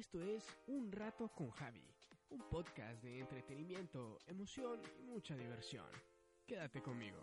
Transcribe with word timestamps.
Esto 0.00 0.22
es 0.22 0.42
Un 0.66 0.90
Rato 0.90 1.28
con 1.28 1.50
Javi, 1.50 1.84
un 2.30 2.40
podcast 2.48 3.02
de 3.02 3.18
entretenimiento, 3.18 4.18
emoción 4.28 4.80
y 4.98 5.02
mucha 5.02 5.36
diversión. 5.36 5.84
Quédate 6.46 6.80
conmigo. 6.80 7.18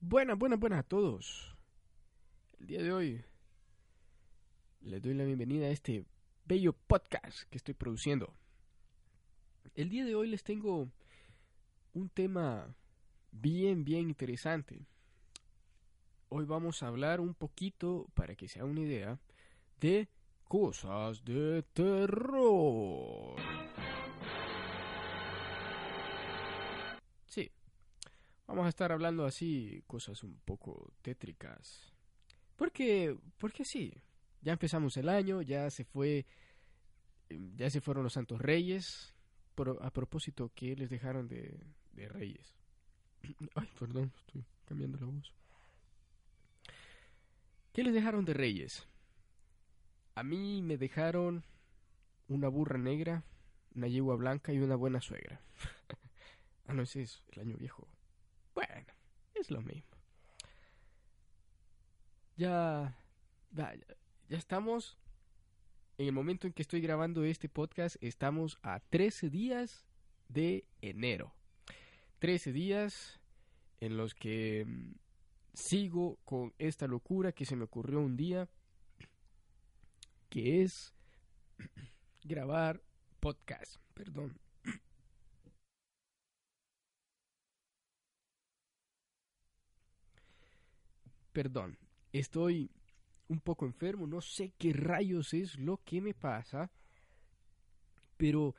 Buenas, 0.00 0.38
buenas, 0.38 0.58
buenas 0.58 0.78
a 0.78 0.82
todos. 0.82 1.54
El 2.60 2.66
día 2.66 2.82
de 2.82 2.92
hoy 2.92 3.22
les 4.80 5.02
doy 5.02 5.12
la 5.12 5.24
bienvenida 5.24 5.66
a 5.66 5.70
este 5.70 6.06
bello 6.46 6.72
podcast 6.72 7.42
que 7.50 7.58
estoy 7.58 7.74
produciendo. 7.74 8.32
El 9.74 9.90
día 9.90 10.06
de 10.06 10.14
hoy 10.14 10.28
les 10.28 10.42
tengo 10.44 10.88
un 11.92 12.08
tema 12.08 12.74
bien, 13.32 13.84
bien 13.84 14.08
interesante. 14.08 14.86
Hoy 16.28 16.44
vamos 16.44 16.82
a 16.82 16.88
hablar 16.88 17.20
un 17.20 17.34
poquito, 17.34 18.06
para 18.14 18.34
que 18.34 18.48
sea 18.48 18.64
una 18.64 18.80
idea, 18.80 19.18
de 19.80 20.08
cosas 20.44 21.24
de 21.24 21.62
terror. 21.72 23.36
Sí, 27.26 27.50
vamos 28.46 28.66
a 28.66 28.68
estar 28.68 28.92
hablando 28.92 29.24
así, 29.24 29.82
cosas 29.86 30.22
un 30.22 30.38
poco 30.44 30.92
tétricas. 31.02 31.92
Porque, 32.56 33.16
porque 33.38 33.64
sí, 33.64 33.92
ya 34.42 34.52
empezamos 34.52 34.96
el 34.96 35.08
año, 35.08 35.42
ya 35.42 35.70
se 35.70 35.84
fue, 35.84 36.26
ya 37.56 37.70
se 37.70 37.80
fueron 37.80 38.04
los 38.04 38.12
Santos 38.12 38.40
Reyes. 38.40 39.14
A 39.80 39.90
propósito, 39.90 40.50
¿qué 40.54 40.74
les 40.74 40.88
dejaron 40.88 41.28
de, 41.28 41.60
de 41.92 42.08
Reyes? 42.08 42.59
Ay, 43.54 43.68
perdón, 43.78 44.12
estoy 44.18 44.44
cambiando 44.66 44.98
la 44.98 45.06
voz. 45.06 45.32
¿Qué 47.72 47.84
les 47.84 47.94
dejaron 47.94 48.24
de 48.24 48.34
Reyes? 48.34 48.86
A 50.14 50.22
mí 50.22 50.62
me 50.62 50.76
dejaron 50.76 51.44
una 52.28 52.48
burra 52.48 52.78
negra, 52.78 53.22
una 53.74 53.88
yegua 53.88 54.16
blanca 54.16 54.52
y 54.52 54.58
una 54.58 54.76
buena 54.76 55.00
suegra. 55.00 55.40
ah, 56.66 56.74
no 56.74 56.82
es 56.82 56.96
eso, 56.96 57.22
el 57.32 57.40
año 57.40 57.56
viejo. 57.56 57.86
Bueno, 58.54 58.92
es 59.34 59.50
lo 59.50 59.62
mismo. 59.62 59.88
Ya, 62.36 62.96
ya, 63.52 63.74
ya 64.28 64.38
estamos 64.38 64.98
en 66.00 66.06
el 66.06 66.12
momento 66.12 66.46
en 66.46 66.54
que 66.54 66.62
estoy 66.62 66.80
grabando 66.80 67.24
este 67.24 67.50
podcast, 67.50 67.96
estamos 68.00 68.58
a 68.62 68.80
13 68.80 69.28
días 69.28 69.84
de 70.28 70.64
enero. 70.80 71.34
13 72.20 72.52
días 72.52 73.18
en 73.80 73.96
los 73.96 74.14
que 74.14 74.64
mm, 74.66 74.92
sigo 75.54 76.18
con 76.24 76.52
esta 76.58 76.86
locura 76.86 77.32
que 77.32 77.46
se 77.46 77.56
me 77.56 77.64
ocurrió 77.64 77.98
un 78.00 78.16
día, 78.16 78.48
que 80.28 80.62
es 80.62 80.92
grabar 82.22 82.82
podcast. 83.20 83.76
Perdón. 83.94 84.38
Perdón, 91.32 91.78
estoy 92.12 92.70
un 93.28 93.40
poco 93.40 93.64
enfermo, 93.64 94.06
no 94.06 94.20
sé 94.20 94.52
qué 94.58 94.74
rayos 94.74 95.32
es 95.32 95.58
lo 95.58 95.78
que 95.78 96.02
me 96.02 96.12
pasa, 96.12 96.70
pero 98.18 98.54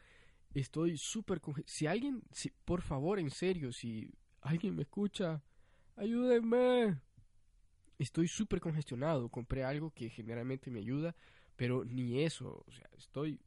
estoy 0.54 0.98
súper... 0.98 1.42
Si 1.66 1.88
alguien, 1.88 2.24
si, 2.32 2.50
por 2.66 2.82
favor, 2.82 3.20
en 3.20 3.30
serio, 3.30 3.72
si 3.72 4.14
alguien 4.42 4.76
me 4.76 4.84
escucha, 4.84 5.44
ayúdenme. 5.96 7.00
Estoy 7.98 8.28
súper 8.28 8.60
congestionado, 8.60 9.30
compré 9.30 9.64
algo 9.64 9.92
que 9.92 10.10
generalmente 10.10 10.72
me 10.72 10.80
ayuda, 10.80 11.16
pero 11.56 11.86
ni 11.86 12.24
eso, 12.24 12.64
o 12.68 12.72
sea, 12.72 12.90
estoy... 12.98 13.40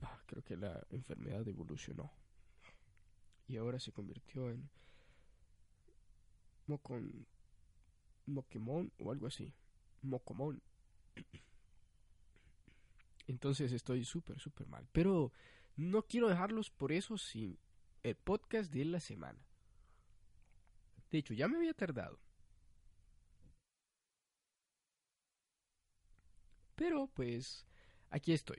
Ah, 0.00 0.22
creo 0.26 0.42
que 0.42 0.56
la 0.56 0.86
enfermedad 0.90 1.46
evolucionó. 1.46 2.10
Y 3.46 3.56
ahora 3.56 3.78
se 3.78 3.92
convirtió 3.92 4.50
en... 4.50 4.68
Mocon... 6.66 7.26
Mokemon 8.26 8.92
o 8.98 9.10
algo 9.10 9.26
así. 9.26 9.52
Mocomón. 10.02 10.62
Entonces 13.26 13.72
estoy 13.72 14.04
súper, 14.04 14.38
súper 14.38 14.66
mal. 14.68 14.86
Pero 14.92 15.32
no 15.78 16.02
quiero 16.02 16.28
dejarlos 16.28 16.70
por 16.70 16.90
eso 16.90 17.16
sin 17.16 17.56
el 18.02 18.16
podcast 18.16 18.72
de 18.72 18.84
la 18.84 18.98
semana. 19.00 19.38
De 21.10 21.18
hecho, 21.18 21.34
ya 21.34 21.46
me 21.46 21.56
había 21.56 21.72
tardado. 21.72 22.18
Pero 26.74 27.06
pues 27.06 27.64
aquí 28.10 28.32
estoy. 28.32 28.58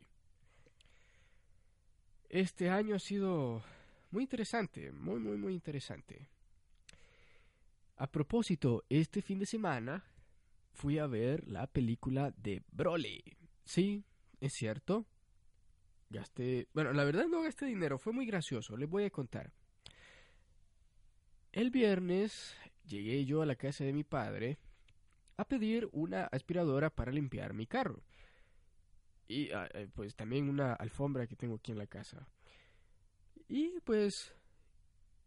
Este 2.30 2.70
año 2.70 2.96
ha 2.96 3.00
sido 3.00 3.62
muy 4.12 4.24
interesante, 4.24 4.92
muy, 4.94 5.20
muy, 5.20 5.38
muy 5.38 5.54
interesante. 5.54 6.30
A 7.98 8.08
propósito, 8.08 8.86
este 8.88 9.22
fin 9.22 9.40
de 9.40 9.46
semana 9.46 10.06
fui 10.72 11.00
a 11.00 11.08
ver 11.08 11.46
la 11.50 11.68
película 11.68 12.32
de 12.38 12.64
Broly. 12.72 13.22
Sí, 13.66 14.06
es 14.40 14.54
cierto. 14.54 15.06
Gasté, 16.10 16.68
bueno, 16.74 16.92
la 16.94 17.04
verdad 17.04 17.28
no 17.28 17.44
gasté 17.44 17.66
dinero, 17.66 18.00
fue 18.00 18.14
muy 18.14 18.26
gracioso, 18.26 18.76
les 18.76 18.90
voy 18.90 19.04
a 19.04 19.12
contar. 19.12 19.52
El 21.52 21.70
viernes 21.70 22.56
llegué 22.86 23.26
yo 23.26 23.42
a 23.42 23.46
la 23.46 23.56
casa 23.56 23.84
de 23.84 23.94
mi 23.94 24.04
padre 24.04 24.58
a 25.38 25.46
pedir 25.46 25.88
una 25.92 26.26
aspiradora 26.26 26.90
para 26.90 27.12
limpiar 27.12 27.54
mi 27.54 27.68
carro. 27.68 28.04
Y 29.28 29.50
pues 29.94 30.16
también 30.16 30.50
una 30.50 30.74
alfombra 30.74 31.28
que 31.28 31.36
tengo 31.36 31.56
aquí 31.56 31.72
en 31.72 31.78
la 31.78 31.88
casa. 31.88 32.28
Y 33.48 33.80
pues 33.82 34.34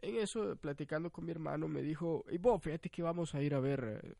en 0.00 0.16
eso, 0.16 0.56
platicando 0.56 1.10
con 1.10 1.24
mi 1.24 1.30
hermano, 1.30 1.68
me 1.68 1.80
dijo, 1.80 2.24
y 2.28 2.38
vos, 2.38 2.60
fíjate 2.60 2.90
que 2.90 3.02
vamos 3.02 3.34
a 3.34 3.42
ir 3.42 3.54
a 3.54 3.60
ver 3.60 4.16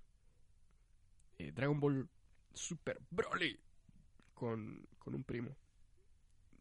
eh, 1.39 1.51
Dragon 1.53 1.81
Ball 1.81 2.09
Super 2.55 3.01
Broly 3.11 3.59
con, 4.33 4.87
con 4.99 5.15
un 5.17 5.25
primo. 5.25 5.57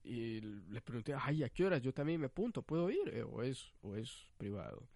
Y 0.04 0.42
les 0.42 0.82
pregunté, 0.82 1.14
ay, 1.14 1.44
¿a 1.44 1.50
qué 1.50 1.66
horas? 1.66 1.82
Yo 1.82 1.94
también 1.94 2.20
me 2.20 2.26
apunto, 2.28 2.62
¿puedo 2.64 2.90
ir? 2.90 3.10
Eh, 3.14 3.24
¿O, 3.24 3.44
es, 3.44 3.72
¿O 3.82 3.96
es 3.96 4.28
privado? 4.38 4.88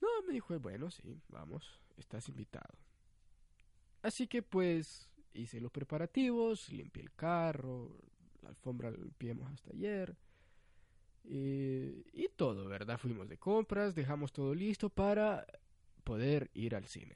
No, 0.00 0.08
me 0.26 0.34
dijo, 0.34 0.58
bueno, 0.58 0.90
sí, 0.90 1.20
vamos, 1.28 1.80
estás 1.96 2.28
invitado. 2.28 2.74
Así 4.02 4.26
que 4.26 4.42
pues 4.42 5.08
hice 5.32 5.60
los 5.60 5.72
preparativos, 5.72 6.68
limpié 6.70 7.02
el 7.02 7.12
carro, 7.12 7.96
la 8.42 8.50
alfombra 8.50 8.90
limpiamos 8.90 9.50
hasta 9.50 9.70
ayer. 9.72 10.16
Y, 11.24 12.28
todo, 12.36 12.66
¿verdad? 12.66 12.98
Fuimos 12.98 13.28
de 13.28 13.38
compras, 13.38 13.94
dejamos 13.94 14.32
todo 14.32 14.54
listo 14.54 14.90
para 14.90 15.46
poder 16.02 16.50
ir 16.52 16.74
al 16.74 16.84
cine. 16.86 17.14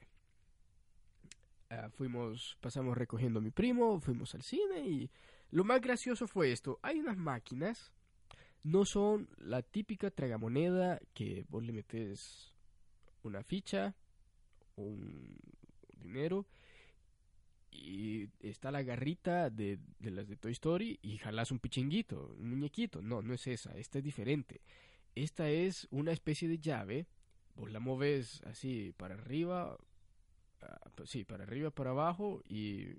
Uh, 1.69 1.89
fuimos, 1.91 2.57
pasamos 2.61 2.97
recogiendo 2.97 3.39
a 3.39 3.43
mi 3.43 3.51
primo, 3.51 3.99
fuimos 3.99 4.33
al 4.33 4.41
cine 4.41 4.79
y 4.87 5.11
lo 5.51 5.63
más 5.63 5.81
gracioso 5.81 6.27
fue 6.27 6.51
esto. 6.51 6.79
Hay 6.81 6.99
unas 6.99 7.17
máquinas, 7.17 7.91
no 8.63 8.85
son 8.85 9.29
la 9.37 9.61
típica 9.61 10.11
tragamoneda 10.11 10.99
que 11.13 11.45
vos 11.49 11.63
le 11.63 11.73
metes 11.73 12.53
una 13.23 13.43
ficha, 13.43 13.95
un 14.75 15.37
dinero 15.97 16.45
y 17.71 18.29
está 18.39 18.71
la 18.71 18.83
garrita 18.83 19.49
de, 19.49 19.79
las 20.01 20.27
de 20.27 20.35
Toy 20.35 20.51
Story 20.51 20.99
y 21.01 21.17
jalas 21.17 21.51
un 21.51 21.59
pichinguito, 21.59 22.35
un 22.39 22.49
muñequito. 22.49 23.01
No, 23.01 23.21
no 23.21 23.33
es 23.33 23.47
esa, 23.47 23.77
esta 23.77 23.99
es 23.99 24.03
diferente. 24.03 24.61
Esta 25.15 25.49
es 25.49 25.87
una 25.91 26.11
especie 26.11 26.47
de 26.47 26.59
llave, 26.59 27.07
vos 27.55 27.71
la 27.71 27.79
moves 27.79 28.41
así 28.43 28.93
para 28.97 29.15
arriba, 29.15 29.75
uh, 29.75 31.05
sí, 31.05 31.23
para 31.23 31.43
arriba, 31.43 31.71
para 31.71 31.91
abajo 31.91 32.41
y 32.47 32.95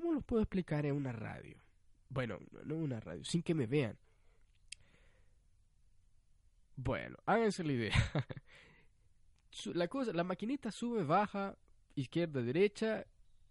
¿cómo 0.00 0.14
lo 0.14 0.22
puedo 0.22 0.42
explicar 0.42 0.86
en 0.86 0.94
una 0.94 1.12
radio? 1.12 1.62
Bueno, 2.08 2.38
no 2.64 2.76
una 2.76 3.00
radio, 3.00 3.22
sin 3.24 3.42
que 3.42 3.54
me 3.54 3.66
vean. 3.66 3.98
Bueno, 6.74 7.18
háganse 7.26 7.62
la 7.62 7.72
idea. 7.72 7.94
la 9.74 9.88
cosa, 9.88 10.12
la 10.12 10.24
maquinita 10.24 10.72
sube, 10.72 11.04
baja, 11.04 11.56
izquierda, 11.94 12.42
derecha 12.42 13.06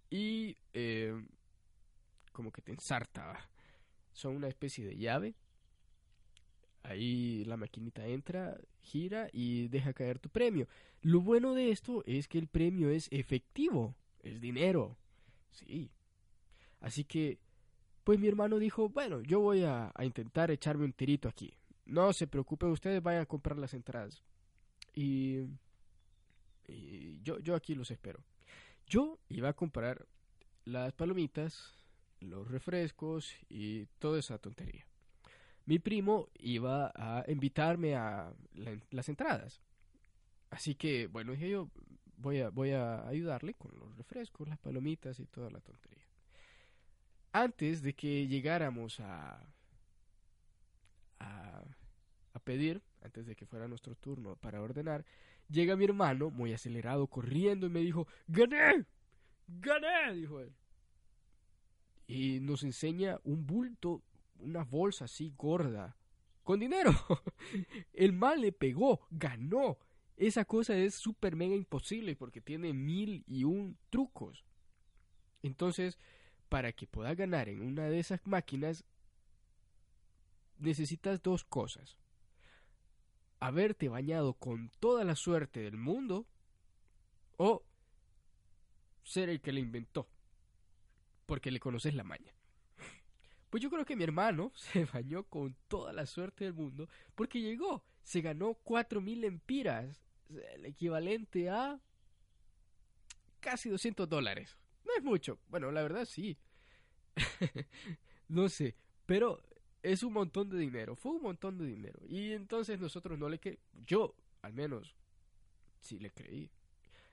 y 0.10 0.58
eh, 0.74 1.14
como 2.32 2.52
que 2.52 2.62
te 2.62 2.72
ensarta. 2.72 3.50
Son 4.12 4.36
una 4.36 4.48
especie 4.48 4.86
de 4.86 4.98
llave. 4.98 5.36
Ahí 6.82 7.44
la 7.46 7.58
maquinita 7.58 8.08
entra, 8.08 8.58
gira 8.82 9.30
y 9.32 9.68
deja 9.68 9.94
caer 9.94 10.18
tu 10.18 10.30
premio. 10.30 10.68
Lo 11.02 11.22
bueno 11.22 11.54
de 11.54 11.72
esto 11.72 12.04
es 12.08 12.28
que 12.28 12.40
el 12.40 12.48
premio 12.48 12.90
es 12.90 13.08
efectivo, 13.12 13.96
es 14.24 14.42
dinero. 14.42 14.98
Sí. 15.52 15.92
Así 16.80 17.04
que, 17.04 17.40
pues 18.04 18.20
mi 18.20 18.28
hermano 18.28 18.58
dijo, 18.60 18.90
bueno, 18.90 19.22
yo 19.22 19.40
voy 19.40 19.64
a, 19.64 19.92
intentar 20.02 20.52
echarme 20.52 20.86
un 20.86 20.94
tirito 20.94 21.28
aquí. 21.28 21.54
No 21.86 22.14
se 22.14 22.28
preocupen 22.28 22.70
ustedes, 22.70 23.02
vayan 23.02 23.24
a 23.24 23.26
comprar 23.26 23.58
las 23.58 23.74
entradas. 23.74 24.24
Y, 24.94 25.48
yo, 27.24 27.40
yo 27.40 27.56
aquí 27.56 27.74
los 27.76 27.92
espero. 27.92 28.24
Yo 28.86 29.20
iba 29.30 29.50
a 29.50 29.54
comprar 29.54 30.08
las 30.66 30.94
palomitas, 30.94 31.74
los 32.20 32.50
refrescos 32.50 33.34
y 33.50 33.86
toda 33.98 34.20
esa 34.20 34.38
tontería. 34.38 34.86
Mi 35.66 35.80
primo 35.80 36.30
iba 36.40 36.92
a 36.96 37.24
invitarme 37.28 37.96
a 37.96 38.34
las 38.92 39.10
entradas. 39.10 39.62
Así 40.50 40.76
que, 40.76 41.08
bueno, 41.08 41.32
dije 41.34 41.50
yo, 41.50 41.70
voy 42.18 42.42
a, 42.42 42.50
voy 42.50 42.72
a 42.72 43.08
ayudarle 43.08 43.54
con 43.54 43.78
los 43.78 43.96
refrescos, 43.96 44.48
las 44.48 44.58
palomitas 44.58 45.20
y 45.20 45.26
toda 45.26 45.50
la 45.50 45.60
tontería. 45.60 46.09
Antes 47.32 47.82
de 47.82 47.94
que 47.94 48.28
llegáramos 48.28 49.00
a, 49.00 49.40
a 51.20 52.40
pedir, 52.40 52.82
antes 53.02 53.26
de 53.26 53.36
que 53.36 53.46
fuera 53.46 53.68
nuestro 53.68 53.96
turno 53.96 54.36
para 54.38 54.62
ordenar, 54.62 55.06
llega 55.50 55.76
mi 55.76 55.86
hermano, 55.86 56.30
muy 56.30 56.54
acelerado, 56.54 57.08
corriendo 57.08 57.68
y 57.68 57.70
me 57.70 57.82
dijo, 57.82 58.08
¡Gané! 58.28 58.86
¡Gané! 59.48 60.14
dijo 60.16 60.40
él. 60.40 60.52
Y 62.08 62.40
nos 62.40 62.64
enseña 62.64 63.20
un 63.24 63.46
bulto, 63.46 64.02
una 64.40 64.64
bolsa 64.64 65.06
así 65.06 65.34
gorda, 65.38 65.96
con 66.44 66.60
dinero. 66.60 66.92
El 67.94 68.14
mal 68.14 68.42
le 68.42 68.52
pegó, 68.52 69.02
ganó. 69.12 69.78
Esa 70.18 70.44
cosa 70.44 70.76
es 70.76 70.96
súper 70.96 71.36
mega 71.36 71.56
imposible 71.56 72.16
porque 72.16 72.42
tiene 72.42 72.74
mil 72.74 73.24
y 73.28 73.44
un 73.44 73.78
trucos. 73.90 74.44
Entonces, 75.44 75.98
para 76.50 76.74
que 76.74 76.88
pueda 76.88 77.16
ganar 77.16 77.48
en 77.48 77.62
una 77.62 77.86
de 77.86 78.00
esas 78.00 78.26
máquinas, 78.26 78.84
necesitas 80.58 81.22
dos 81.22 81.44
cosas 81.44 81.98
haberte 83.40 83.88
bañado 83.88 84.34
con 84.34 84.70
toda 84.80 85.04
la 85.04 85.16
suerte 85.16 85.62
del 85.62 85.78
mundo 85.78 86.26
o 87.38 87.64
ser 89.04 89.30
el 89.30 89.42
que 89.42 89.52
le 89.52 89.62
inventó, 89.62 90.08
porque 91.26 91.52
le 91.52 91.60
conoces 91.60 91.96
la 91.96 92.04
maña. 92.04 92.34
Pues 93.50 93.64
yo 93.64 93.70
creo 93.70 93.86
que 93.86 93.96
mi 93.96 94.04
hermano 94.04 94.52
se 94.56 94.86
bañó 94.86 95.24
con 95.24 95.56
toda 95.68 95.94
la 95.94 96.06
suerte 96.06 96.46
del 96.46 96.54
mundo 96.54 96.90
porque 97.16 97.42
llegó, 97.42 97.84
se 98.04 98.22
ganó 98.22 98.56
cuatro 98.56 99.02
mil 99.02 99.24
empiras, 99.24 100.04
el 100.30 100.66
equivalente 100.66 101.50
a 101.50 101.80
casi 103.40 103.70
200 103.70 104.08
dólares. 104.08 104.58
Mucho, 105.02 105.40
bueno, 105.50 105.72
la 105.72 105.82
verdad 105.82 106.06
sí. 106.06 106.38
no 108.28 108.50
sé, 108.50 108.76
pero 109.06 109.42
es 109.82 110.04
un 110.04 110.14
montón 110.14 110.50
de 110.50 110.58
dinero, 110.58 110.96
fue 110.96 111.14
un 111.14 111.22
montón 111.22 111.58
de 111.58 111.66
dinero. 111.66 112.00
Y 112.08 112.34
entonces 112.34 112.80
nosotros 112.80 113.18
no 113.18 113.30
le 113.30 113.40
que 113.40 113.60
yo 113.86 114.16
al 114.42 114.54
menos 114.54 114.96
sí 115.80 116.00
le 116.00 116.12
creí. 116.12 116.50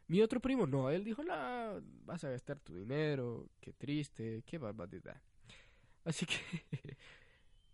Mi 0.09 0.23
otro 0.23 0.41
primo 0.41 0.67
no, 0.67 0.91
él 0.91 1.05
dijo, 1.05 1.25
no, 1.25 1.83
vas 2.05 2.23
a 2.25 2.31
gastar 2.31 2.61
tu 2.61 2.75
dinero, 2.75 3.49
qué 3.61 3.73
triste, 3.73 4.43
qué 4.47 4.59
barbaridad. 4.59 5.21
Así 6.05 6.27
que 6.27 6.37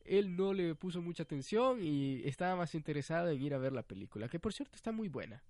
él 0.05 0.35
no 0.35 0.55
le 0.55 0.75
puso 0.75 1.03
mucha 1.03 1.25
atención 1.25 1.83
y 1.83 2.23
estaba 2.25 2.57
más 2.57 2.75
interesado 2.75 3.29
en 3.29 3.43
ir 3.43 3.55
a 3.55 3.59
ver 3.59 3.73
la 3.73 3.83
película, 3.83 4.29
que 4.29 4.41
por 4.41 4.53
cierto 4.55 4.77
está 4.77 4.93
muy 4.93 5.09
buena. 5.09 5.43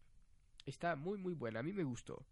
Está 0.67 0.97
muy 0.97 1.19
muy 1.19 1.35
buena, 1.35 1.61
a 1.61 1.63
mí 1.63 1.73
me 1.73 1.85
gustó. 1.85 2.25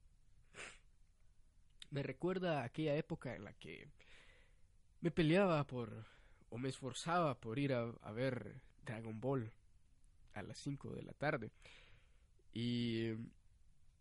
Me 1.91 2.03
recuerda 2.03 2.63
aquella 2.63 2.95
época 2.97 3.35
en 3.35 3.45
la 3.45 3.53
que 3.55 3.89
me 5.01 5.11
peleaba 5.11 5.67
por 5.67 6.07
o 6.51 6.59
me 6.59 6.69
esforzaba 6.69 7.39
por 7.39 7.59
ir 7.59 7.73
a, 7.73 8.13
ver 8.13 8.61
Dragon 8.85 9.21
Ball 9.21 9.53
a 10.35 10.43
las 10.43 10.59
5 10.59 10.91
de 10.91 11.03
la 11.03 11.13
tarde. 11.13 11.51
Y 12.53 13.07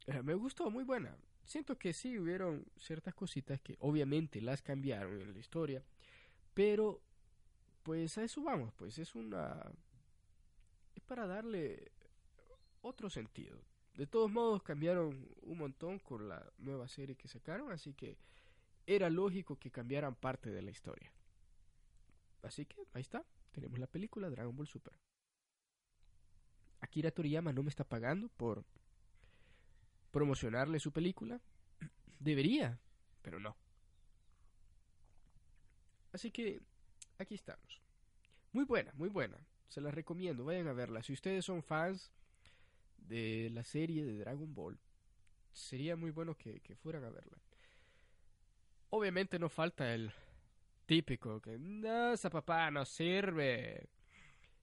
eh, 0.07 0.23
me 0.23 0.33
gustó, 0.33 0.69
muy 0.69 0.83
buena. 0.83 1.15
Siento 1.45 1.77
que 1.77 1.93
sí 1.93 2.17
hubieron 2.17 2.65
ciertas 2.77 3.13
cositas 3.13 3.59
que 3.61 3.75
obviamente 3.79 4.41
las 4.41 4.61
cambiaron 4.61 5.21
en 5.21 5.33
la 5.33 5.39
historia, 5.39 5.83
pero 6.53 7.01
pues 7.83 8.17
a 8.17 8.23
eso 8.23 8.43
vamos, 8.43 8.73
pues 8.75 8.99
es 8.99 9.15
una... 9.15 9.59
es 10.95 11.01
para 11.03 11.25
darle 11.25 11.91
otro 12.81 13.09
sentido. 13.09 13.59
De 13.99 14.07
todos 14.07 14.31
modos 14.31 14.63
cambiaron 14.63 15.27
un 15.41 15.57
montón 15.57 15.99
con 15.99 16.29
la 16.29 16.49
nueva 16.57 16.87
serie 16.87 17.17
que 17.17 17.27
sacaron, 17.27 17.69
así 17.73 17.93
que 17.93 18.17
era 18.87 19.09
lógico 19.09 19.57
que 19.59 19.71
cambiaran 19.71 20.15
parte 20.15 20.51
de 20.51 20.61
la 20.61 20.71
historia. 20.71 21.11
Así 22.41 22.65
que 22.65 22.77
ahí 22.93 23.01
está, 23.01 23.25
tenemos 23.51 23.77
la 23.77 23.87
película 23.87 24.29
Dragon 24.29 24.55
Ball 24.55 24.69
Super. 24.69 24.93
Akira 26.79 27.11
Toriyama 27.11 27.51
no 27.51 27.61
me 27.61 27.67
está 27.67 27.83
pagando 27.83 28.29
por 28.29 28.63
promocionarle 30.11 30.79
su 30.79 30.93
película. 30.93 31.41
Debería, 32.19 32.79
pero 33.21 33.37
no. 33.37 33.57
Así 36.13 36.31
que 36.31 36.61
aquí 37.17 37.35
estamos. 37.35 37.81
Muy 38.53 38.63
buena, 38.63 38.93
muy 38.93 39.09
buena. 39.09 39.37
Se 39.67 39.81
la 39.81 39.91
recomiendo, 39.91 40.45
vayan 40.45 40.69
a 40.69 40.73
verla. 40.73 41.03
Si 41.03 41.11
ustedes 41.11 41.43
son 41.43 41.61
fans 41.61 42.13
de 43.07 43.49
la 43.53 43.63
serie 43.63 44.05
de 44.05 44.17
Dragon 44.17 44.53
Ball, 44.53 44.79
sería 45.51 45.95
muy 45.95 46.11
bueno 46.11 46.35
que, 46.35 46.59
que 46.61 46.75
fueran 46.75 47.03
a 47.03 47.09
verla. 47.09 47.37
Obviamente 48.91 49.37
no 49.37 49.49
falta 49.49 49.93
el 49.93 50.11
típico 50.85 51.39
que 51.39 51.59
no, 51.59 52.13
esa 52.13 52.29
papá 52.29 52.71
no 52.71 52.83
sirve. 52.85 53.89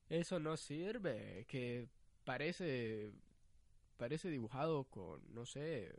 Eso 0.09 0.39
no 0.39 0.57
sirve, 0.57 1.45
que 1.49 1.89
parece 2.25 3.13
parece 3.97 4.29
dibujado 4.29 4.85
con 4.85 5.23
no 5.35 5.47
sé, 5.47 5.95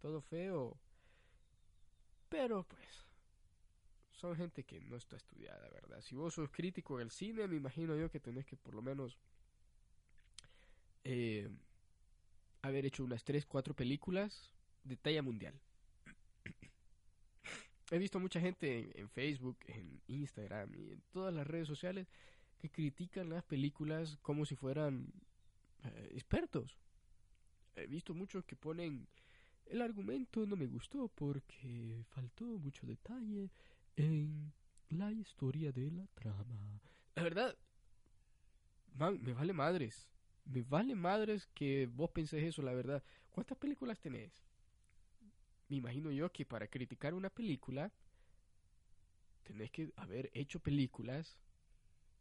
todo 0.00 0.20
feo. 0.20 0.76
Pero 2.28 2.64
pues 2.64 3.06
son 4.12 4.36
gente 4.36 4.64
que 4.64 4.80
no 4.80 4.96
está 4.96 5.16
estudiada, 5.16 5.68
¿verdad? 5.70 6.00
Si 6.00 6.16
vos 6.16 6.34
sos 6.34 6.50
crítico 6.50 6.98
del 6.98 7.10
cine, 7.10 7.46
me 7.46 7.56
imagino 7.56 7.96
yo 7.96 8.10
que 8.10 8.18
tenés 8.20 8.46
que 8.46 8.56
por 8.56 8.74
lo 8.74 8.82
menos 8.82 9.16
eh, 11.04 11.48
haber 12.62 12.86
hecho 12.86 13.04
unas 13.04 13.24
3, 13.24 13.46
4 13.46 13.74
películas 13.74 14.52
de 14.84 14.96
talla 14.96 15.22
mundial 15.22 15.60
he 17.90 17.98
visto 17.98 18.18
mucha 18.20 18.40
gente 18.40 18.90
en, 18.98 19.08
Facebook, 19.08 19.58
en 19.66 20.00
Instagram 20.06 20.74
y 20.74 20.92
en 20.92 21.02
todas 21.10 21.34
las 21.34 21.46
redes 21.46 21.66
sociales 21.66 22.08
que 22.58 22.70
critican 22.70 23.30
las 23.30 23.44
películas 23.44 24.18
como 24.20 24.44
si 24.44 24.56
fueran 24.56 25.12
eh, 25.84 26.08
expertos. 26.12 26.76
He 27.76 27.86
visto 27.86 28.14
muchos 28.14 28.44
que 28.44 28.56
ponen 28.56 29.06
el 29.66 29.82
argumento 29.82 30.46
no 30.46 30.56
me 30.56 30.66
gustó 30.66 31.08
porque 31.08 32.02
faltó 32.08 32.44
mucho 32.44 32.86
detalle 32.86 33.50
en 33.96 34.52
la 34.88 35.12
historia 35.12 35.72
de 35.72 35.90
la 35.90 36.06
trama. 36.14 36.80
La 37.14 37.22
verdad, 37.22 37.56
man, 38.94 39.22
me 39.22 39.34
vale 39.34 39.52
madres. 39.52 40.08
Me 40.48 40.62
vale 40.62 40.94
madres 40.94 41.46
que 41.54 41.86
vos 41.86 42.10
pensés 42.10 42.42
eso, 42.42 42.62
la 42.62 42.74
verdad. 42.74 43.02
¿Cuántas 43.30 43.56
películas 43.58 44.00
tenés? 44.00 44.42
me 45.68 45.76
imagino 45.76 46.10
yo 46.10 46.32
que 46.32 46.46
para 46.46 46.66
criticar 46.66 47.14
una 47.14 47.30
película 47.30 47.92
tenés 49.42 49.70
que 49.70 49.92
haber 49.96 50.30
hecho 50.34 50.60
películas 50.60 51.36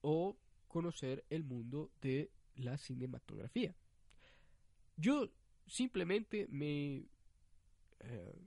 o 0.02 0.38
conocer 0.68 1.26
el 1.30 1.44
mundo 1.44 1.92
de 2.02 2.30
la 2.56 2.78
cinematografía. 2.78 3.76
Yo 4.96 5.30
simplemente 5.66 6.48
me 6.50 7.06
eh, 8.00 8.42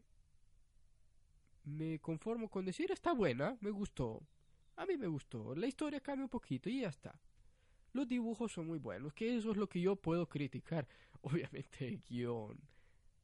me 1.64 1.98
conformo 2.00 2.48
con 2.48 2.64
decir 2.64 2.90
está 2.90 3.12
buena, 3.12 3.56
me 3.60 3.70
gustó, 3.70 4.22
a 4.76 4.86
mí 4.86 4.96
me 4.96 5.06
gustó, 5.06 5.54
la 5.54 5.66
historia 5.66 6.00
cambia 6.00 6.24
un 6.24 6.30
poquito 6.30 6.68
y 6.68 6.80
ya 6.80 6.88
está. 6.88 7.18
Los 7.92 8.06
dibujos 8.06 8.52
son 8.52 8.66
muy 8.66 8.78
buenos, 8.78 9.12
que 9.12 9.36
eso 9.36 9.50
es 9.50 9.56
lo 9.56 9.68
que 9.68 9.80
yo 9.80 9.96
puedo 9.96 10.28
criticar. 10.28 10.86
Obviamente 11.22 12.00
guion, 12.08 12.58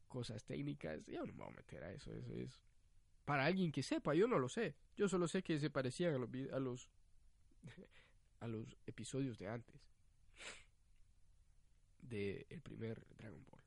cosas 0.09 0.45
técnicas, 0.45 1.05
yo 1.07 1.25
no 1.25 1.33
me 1.33 1.45
voy 1.45 1.53
a 1.53 1.57
meter 1.57 1.85
a 1.85 1.93
eso, 1.93 2.13
eso 2.13 2.35
es 2.35 2.61
Para 3.25 3.45
alguien 3.45 3.73
que 3.73 3.83
sepa, 3.83 4.15
yo 4.15 4.27
no 4.27 4.39
lo 4.39 4.49
sé. 4.49 4.75
Yo 4.97 5.09
solo 5.09 5.29
sé 5.29 5.43
que 5.43 5.59
se 5.59 5.71
parecían 5.71 6.15
a 6.15 6.19
los, 6.19 6.31
a 6.53 6.59
los, 6.59 6.91
a 8.41 8.49
los 8.49 8.77
episodios 8.87 9.39
de 9.39 9.49
antes. 9.49 9.81
De 12.01 12.47
el 12.51 12.61
primer 12.63 13.05
Dragon 13.17 13.45
Ball. 13.51 13.61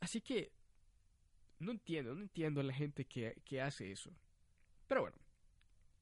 Así 0.00 0.20
que 0.20 0.52
no 1.58 1.72
entiendo, 1.72 2.14
no 2.14 2.22
entiendo 2.22 2.60
a 2.60 2.64
la 2.64 2.72
gente 2.72 3.06
que, 3.06 3.40
que 3.44 3.60
hace 3.60 3.90
eso. 3.90 4.10
Pero 4.86 5.02
bueno, 5.02 5.16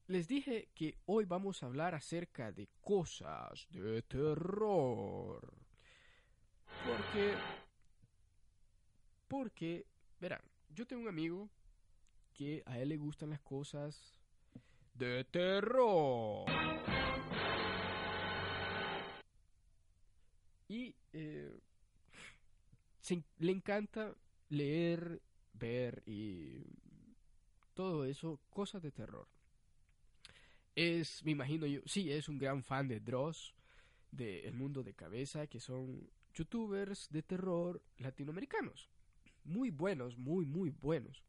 les 0.07 0.27
dije 0.27 0.69
que 0.75 0.97
hoy 1.05 1.25
vamos 1.25 1.63
a 1.63 1.65
hablar 1.65 1.95
acerca 1.95 2.51
de 2.51 2.67
cosas 2.81 3.67
de 3.71 4.01
terror. 4.03 5.53
Porque... 6.85 7.33
Porque, 9.27 9.85
verán, 10.19 10.41
yo 10.69 10.85
tengo 10.85 11.01
un 11.01 11.07
amigo 11.07 11.49
que 12.33 12.61
a 12.65 12.79
él 12.79 12.89
le 12.89 12.97
gustan 12.97 13.31
las 13.31 13.41
cosas 13.41 14.19
de 14.93 15.23
terror. 15.23 16.45
Y 20.67 20.95
eh, 21.13 21.59
le 23.39 23.51
encanta 23.51 24.13
leer, 24.49 25.21
ver 25.53 26.03
y 26.05 26.63
todo 27.73 28.05
eso, 28.05 28.39
cosas 28.51 28.83
de 28.83 28.91
terror. 28.91 29.27
Es, 30.75 31.23
me 31.23 31.31
imagino 31.31 31.65
yo, 31.65 31.81
sí, 31.85 32.11
es 32.11 32.27
un 32.27 32.37
gran 32.37 32.61
fan 32.61 32.87
de 32.87 32.99
Dross, 32.99 33.55
de 34.11 34.47
El 34.47 34.53
Mundo 34.53 34.83
de 34.83 34.93
Cabeza, 34.93 35.47
que 35.47 35.59
son 35.59 36.09
youtubers 36.33 37.09
de 37.09 37.23
terror 37.23 37.81
latinoamericanos. 37.97 38.89
Muy 39.45 39.69
buenos, 39.71 40.17
muy, 40.17 40.45
muy 40.45 40.69
buenos. 40.69 41.23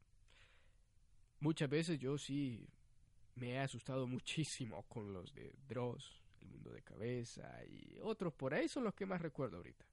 Muchas 1.39 1.71
veces 1.71 1.99
yo 1.99 2.19
sí 2.19 2.67
me 3.37 3.53
he 3.53 3.59
asustado 3.61 4.07
muchísimo 4.07 4.83
con 4.89 5.13
los 5.13 5.33
de 5.33 5.55
Dross, 5.69 6.23
El 6.41 6.49
Mundo 6.49 6.71
de 6.71 6.83
Cabeza 6.83 7.65
y 7.67 7.99
otros 8.03 8.33
por 8.35 8.53
ahí 8.53 8.69
son 8.69 8.85
los 8.85 8.95
que 8.95 9.07
más 9.07 9.21
recuerdo 9.21 9.59
ahorita. 9.59 9.87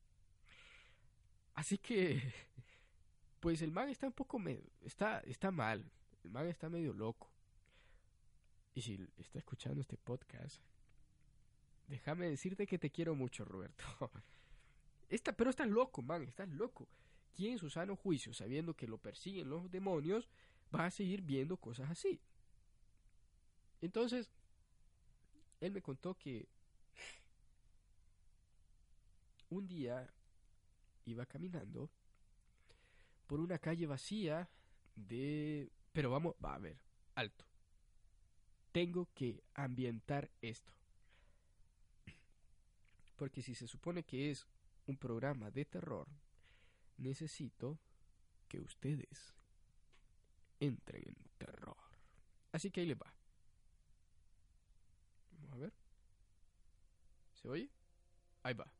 Así 1.55 1.77
que, 1.77 2.19
pues 3.39 3.61
el 3.61 3.71
man 3.71 3.89
está 3.89 4.07
un 4.07 4.13
poco, 4.13 4.41
está, 4.81 5.19
está 5.19 5.51
mal, 5.51 5.91
el 6.23 6.31
man 6.31 6.47
está 6.47 6.69
medio 6.69 6.93
loco. 6.93 7.32
Y 8.75 8.81
si 8.81 9.07
está 9.17 9.39
escuchando 9.39 9.81
este 9.81 9.97
podcast, 9.97 10.61
déjame 11.87 12.27
decirte 12.27 12.65
que 12.65 12.79
te 12.79 12.89
quiero 12.89 13.15
mucho, 13.15 13.45
Roberto. 13.45 13.83
Esta, 15.09 15.31
pero 15.33 15.49
estás 15.49 15.67
loco, 15.67 16.01
man, 16.01 16.23
estás 16.23 16.49
loco. 16.49 16.87
¿Quién 17.35 17.53
en 17.53 17.59
su 17.59 17.69
sano 17.69 17.95
juicio, 17.95 18.33
sabiendo 18.33 18.75
que 18.75 18.87
lo 18.87 18.97
persiguen 18.97 19.49
los 19.49 19.69
demonios, 19.69 20.27
va 20.73 20.85
a 20.85 20.91
seguir 20.91 21.21
viendo 21.21 21.57
cosas 21.57 21.89
así? 21.89 22.19
Entonces, 23.81 24.31
él 25.59 25.71
me 25.71 25.81
contó 25.81 26.15
que 26.15 26.47
un 29.49 29.67
día 29.67 30.11
iba 31.05 31.25
caminando 31.25 31.91
por 33.27 33.39
una 33.39 33.59
calle 33.59 33.85
vacía 33.85 34.49
de... 34.95 35.71
Pero 35.91 36.09
vamos, 36.09 36.35
va 36.43 36.55
a 36.55 36.59
ver, 36.59 36.77
alto. 37.15 37.45
Tengo 38.73 39.07
que 39.13 39.43
ambientar 39.53 40.31
esto. 40.41 40.73
Porque 43.15 43.43
si 43.43 43.53
se 43.53 43.67
supone 43.67 44.03
que 44.03 44.31
es 44.31 44.47
un 44.87 44.97
programa 44.97 45.51
de 45.51 45.63
terror, 45.63 46.07
necesito 46.97 47.77
que 48.49 48.59
ustedes 48.59 49.35
entren 50.59 51.03
en 51.07 51.29
terror. 51.37 51.77
Así 52.51 52.71
que 52.71 52.81
ahí 52.81 52.87
les 52.87 52.97
va. 52.97 53.13
Vamos 55.33 55.53
a 55.53 55.57
ver. 55.57 55.73
¿Se 57.35 57.47
oye? 57.47 57.69
Ahí 58.41 58.55
va. 58.55 58.73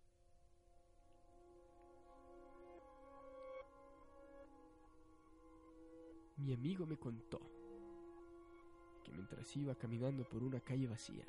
Mi 6.37 6.53
amigo 6.53 6.87
me 6.87 6.97
contó 6.97 7.62
que 9.03 9.11
mientras 9.11 9.55
iba 9.55 9.75
caminando 9.75 10.23
por 10.23 10.43
una 10.43 10.59
calle 10.59 10.87
vacía, 10.87 11.25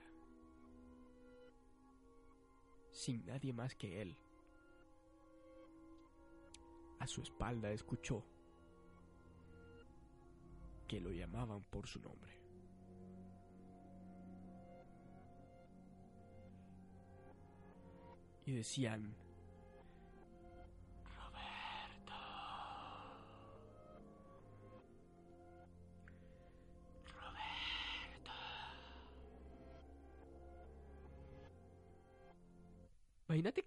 sin 2.92 3.24
nadie 3.26 3.52
más 3.52 3.74
que 3.74 4.00
él, 4.00 4.16
a 7.00 7.06
su 7.06 7.20
espalda 7.20 7.70
escuchó 7.72 8.24
que 10.86 11.00
lo 11.00 11.10
llamaban 11.10 11.62
por 11.64 11.86
su 11.86 12.00
nombre. 12.00 12.32
Y 18.46 18.52
decían, 18.52 19.14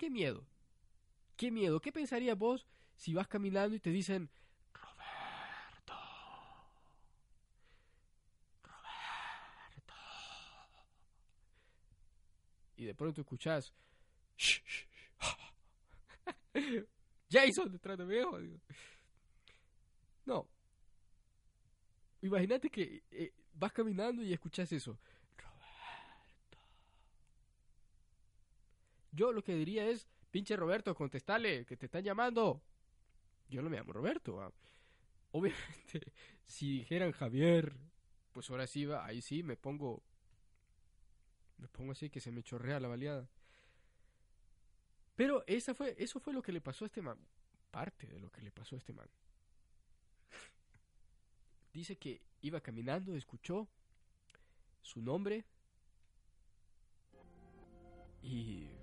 qué 0.07 0.11
miedo. 0.11 0.47
Qué 1.35 1.51
miedo. 1.51 1.81
¿Qué 1.81 1.91
pensarías 1.91 2.37
vos 2.37 2.65
si 2.95 3.13
vas 3.13 3.27
caminando 3.27 3.75
y 3.75 3.79
te 3.81 3.89
dicen, 3.89 4.29
Roberto, 4.73 5.93
Roberto. 8.63 9.93
Y 12.77 12.85
de 12.85 12.95
pronto 12.95 13.19
escuchás, 13.19 13.73
Jason 17.29 17.73
detrás 17.73 17.97
de 17.97 18.05
mí, 18.05 18.15
No. 20.25 20.47
Imagínate 22.21 22.69
que 22.69 23.03
eh, 23.11 23.33
vas 23.53 23.73
caminando 23.73 24.23
y 24.23 24.31
escuchas 24.31 24.71
eso. 24.71 24.97
Yo 29.17 29.33
lo 29.33 29.43
que 29.43 29.55
diría 29.55 29.87
es, 29.87 30.07
pinche 30.29 30.55
Roberto, 30.55 30.93
contestale, 30.93 31.65
que 31.65 31.75
te 31.75 31.87
están 31.87 32.03
llamando. 32.03 32.61
Yo 33.49 33.63
no 33.63 33.69
me 33.69 33.77
llamo 33.77 33.91
Roberto. 33.91 34.53
Obviamente, 35.31 36.13
si 36.45 36.79
dijeran 36.79 37.11
Javier, 37.13 37.73
pues 38.31 38.47
ahora 38.51 38.67
sí 38.67 38.85
va, 38.85 39.03
ahí 39.03 39.23
sí 39.23 39.41
me 39.41 39.57
pongo. 39.57 40.03
Me 41.57 41.67
pongo 41.67 41.93
así 41.93 42.11
que 42.11 42.19
se 42.19 42.31
me 42.31 42.43
chorrea 42.43 42.79
la 42.79 42.89
baleada. 42.89 43.27
Pero 45.15 45.43
esa 45.47 45.73
fue, 45.73 45.95
eso 45.97 46.19
fue 46.19 46.31
lo 46.31 46.43
que 46.43 46.51
le 46.51 46.61
pasó 46.61 46.85
a 46.85 46.87
este 46.87 47.01
man. 47.01 47.17
Parte 47.71 48.05
de 48.05 48.19
lo 48.19 48.29
que 48.29 48.43
le 48.43 48.51
pasó 48.51 48.75
a 48.75 48.77
este 48.77 48.93
man. 48.93 49.09
Dice 51.73 51.97
que 51.97 52.21
iba 52.41 52.61
caminando, 52.61 53.15
escuchó 53.15 53.67
su 54.83 55.01
nombre 55.01 55.43
y 58.21 58.76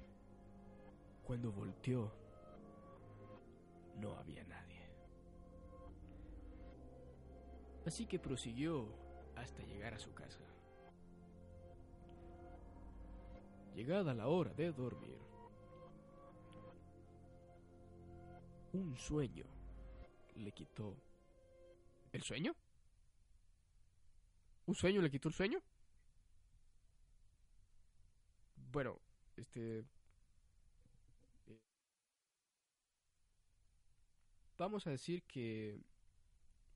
cuando 1.24 1.50
volteó 1.50 2.12
no 3.96 4.14
había 4.16 4.44
nadie. 4.44 4.88
Así 7.86 8.06
que 8.06 8.18
prosiguió 8.18 8.88
hasta 9.36 9.62
llegar 9.62 9.94
a 9.94 9.98
su 9.98 10.12
casa. 10.14 10.40
Llegada 13.74 14.14
la 14.14 14.28
hora 14.28 14.52
de 14.54 14.72
dormir, 14.72 15.18
un 18.72 18.96
sueño 18.96 19.44
le 20.36 20.52
quitó... 20.52 20.96
¿El 22.12 22.22
sueño? 22.22 22.54
¿Un 24.66 24.74
sueño 24.74 25.02
le 25.02 25.10
quitó 25.10 25.28
el 25.28 25.34
sueño? 25.34 25.60
Bueno, 28.70 29.00
este... 29.36 29.84
vamos 34.58 34.86
a 34.86 34.90
decir 34.90 35.22
que 35.24 35.80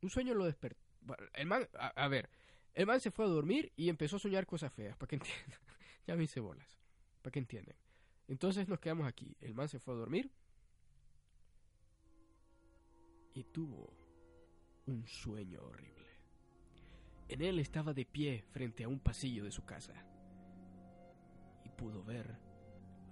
un 0.03 0.11
sueño 0.11 0.35
lo 0.35 0.45
despertó. 0.45 0.81
El 1.35 1.47
man, 1.47 1.69
a, 1.75 2.09
ver, 2.09 2.29
el 2.75 2.87
man 2.87 3.01
se 3.01 3.11
fue 3.11 3.25
a 3.25 3.29
dormir 3.29 3.73
y 3.77 3.89
empezó 3.89 4.17
a 4.17 4.21
soñar 4.21 4.47
cosas 4.47 4.73
feas, 4.73 4.97
para 4.97 5.09
que 5.09 5.17
entiendan. 5.17 5.59
ya 6.07 6.17
me 6.17 6.25
hice 6.25 6.41
bolas, 6.41 6.79
para 7.23 7.33
que 7.33 7.39
entiendan. 7.39 7.77
Entonces 8.27 8.69
nos 8.69 8.79
quedamos 8.81 9.07
aquí. 9.07 9.37
El 9.41 9.55
man 9.55 9.69
se 9.69 9.79
fue 9.79 9.95
a 9.95 9.99
dormir 9.99 10.31
y 13.35 13.45
tuvo 13.45 13.95
un 14.87 15.07
sueño 15.07 15.63
horrible. 15.63 16.09
En 17.29 17.43
él 17.43 17.59
estaba 17.59 17.93
de 17.93 18.05
pie 18.05 18.43
frente 18.51 18.85
a 18.85 18.89
un 18.89 19.01
pasillo 19.01 19.45
de 19.45 19.51
su 19.51 19.65
casa 19.65 19.95
y 21.65 21.69
pudo 21.71 22.03
ver 22.03 22.39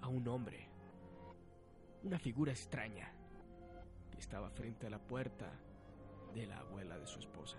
a 0.01 0.09
un 0.09 0.27
hombre, 0.29 0.69
una 2.03 2.19
figura 2.19 2.53
extraña 2.53 3.16
estaba 4.19 4.51
frente 4.51 4.87
a 4.87 4.91
la 4.91 4.99
puerta 4.99 5.51
de 6.35 6.47
la 6.47 6.59
abuela 6.59 6.99
de 6.99 7.07
su 7.07 7.19
esposa. 7.19 7.59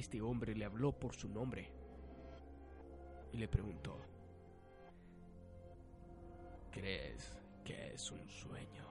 este 0.00 0.20
hombre 0.20 0.54
le 0.54 0.64
habló 0.64 0.92
por 0.92 1.14
su 1.14 1.28
nombre 1.28 1.70
y 3.32 3.38
le 3.38 3.48
preguntó, 3.48 3.98
¿crees 6.70 7.32
que 7.64 7.94
es 7.94 8.10
un 8.10 8.28
sueño? 8.28 8.84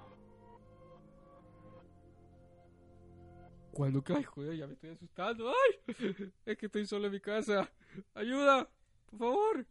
Cuando 3.71 4.03
cae, 4.03 4.23
joder, 4.23 4.55
ya 4.55 4.67
me 4.67 4.73
estoy 4.73 4.91
asustando. 4.91 5.49
¡Ay! 5.49 6.33
Es 6.45 6.57
que 6.57 6.67
estoy 6.67 6.85
solo 6.85 7.07
en 7.07 7.11
mi 7.11 7.19
casa. 7.19 7.69
¡Ayuda! 8.13 8.69
¡Por 9.05 9.19
favor! 9.19 9.67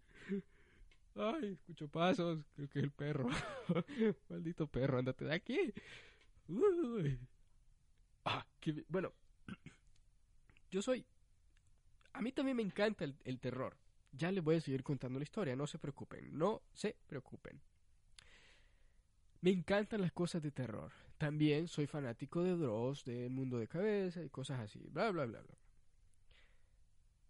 ¡Ay! 1.17 1.53
Escucho 1.53 1.89
pasos. 1.89 2.45
Creo 2.55 2.69
que 2.69 2.79
es 2.81 2.85
el 2.85 2.91
perro. 2.91 3.29
Maldito 4.29 4.67
perro, 4.67 4.99
ándate 4.99 5.25
de 5.25 5.35
aquí. 5.35 5.73
Uy. 6.49 7.19
Ah, 8.25 8.47
bueno. 8.89 9.13
Yo 10.71 10.83
soy... 10.83 11.07
A 12.13 12.21
mí 12.21 12.33
también 12.33 12.57
me 12.57 12.63
encanta 12.63 13.05
el, 13.05 13.17
el 13.25 13.41
terror. 13.41 13.77
Ya 14.13 14.31
les 14.31 14.45
voy 14.45 14.57
a 14.57 14.61
seguir 14.61 14.85
contando 14.85 15.19
la 15.19 15.25
historia, 15.25 15.57
no 15.57 15.67
se 15.67 15.79
preocupen, 15.79 16.39
no 16.39 16.63
se 16.73 16.97
preocupen. 17.07 17.61
Me 19.41 19.51
encantan 19.51 20.01
las 20.01 20.13
cosas 20.13 20.41
de 20.41 20.53
terror. 20.53 20.93
También 21.19 21.69
soy 21.69 21.87
fanático 21.87 22.43
de 22.43 22.57
Dross, 22.57 23.05
del 23.05 23.31
mundo 23.31 23.59
de 23.59 23.69
cabeza 23.69 24.23
y 24.23 24.31
cosas 24.31 24.61
así, 24.61 24.89
bla 24.91 25.11
bla 25.11 25.27
bla 25.27 25.41
bla. 25.41 25.59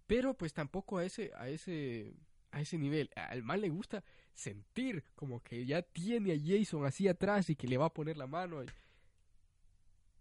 Pero 0.07 0.35
pues 0.35 0.53
tampoco 0.53 0.99
a 0.99 1.05
ese 1.05 1.33
a 1.35 1.49
ese 1.49 2.14
a 2.54 2.61
ese 2.61 2.78
nivel. 2.78 3.11
Al 3.16 3.42
mal 3.42 3.61
le 3.61 3.68
gusta 3.68 4.02
sentir 4.32 5.04
como 5.14 5.42
que 5.42 5.66
ya 5.66 5.82
tiene 5.82 6.32
a 6.32 6.38
Jason 6.38 6.87
así 6.87 7.08
atrás 7.08 7.50
y 7.50 7.56
que 7.56 7.68
le 7.68 7.76
va 7.76 7.87
a 7.87 7.92
poner 7.92 8.16
la 8.16 8.26
mano. 8.26 8.62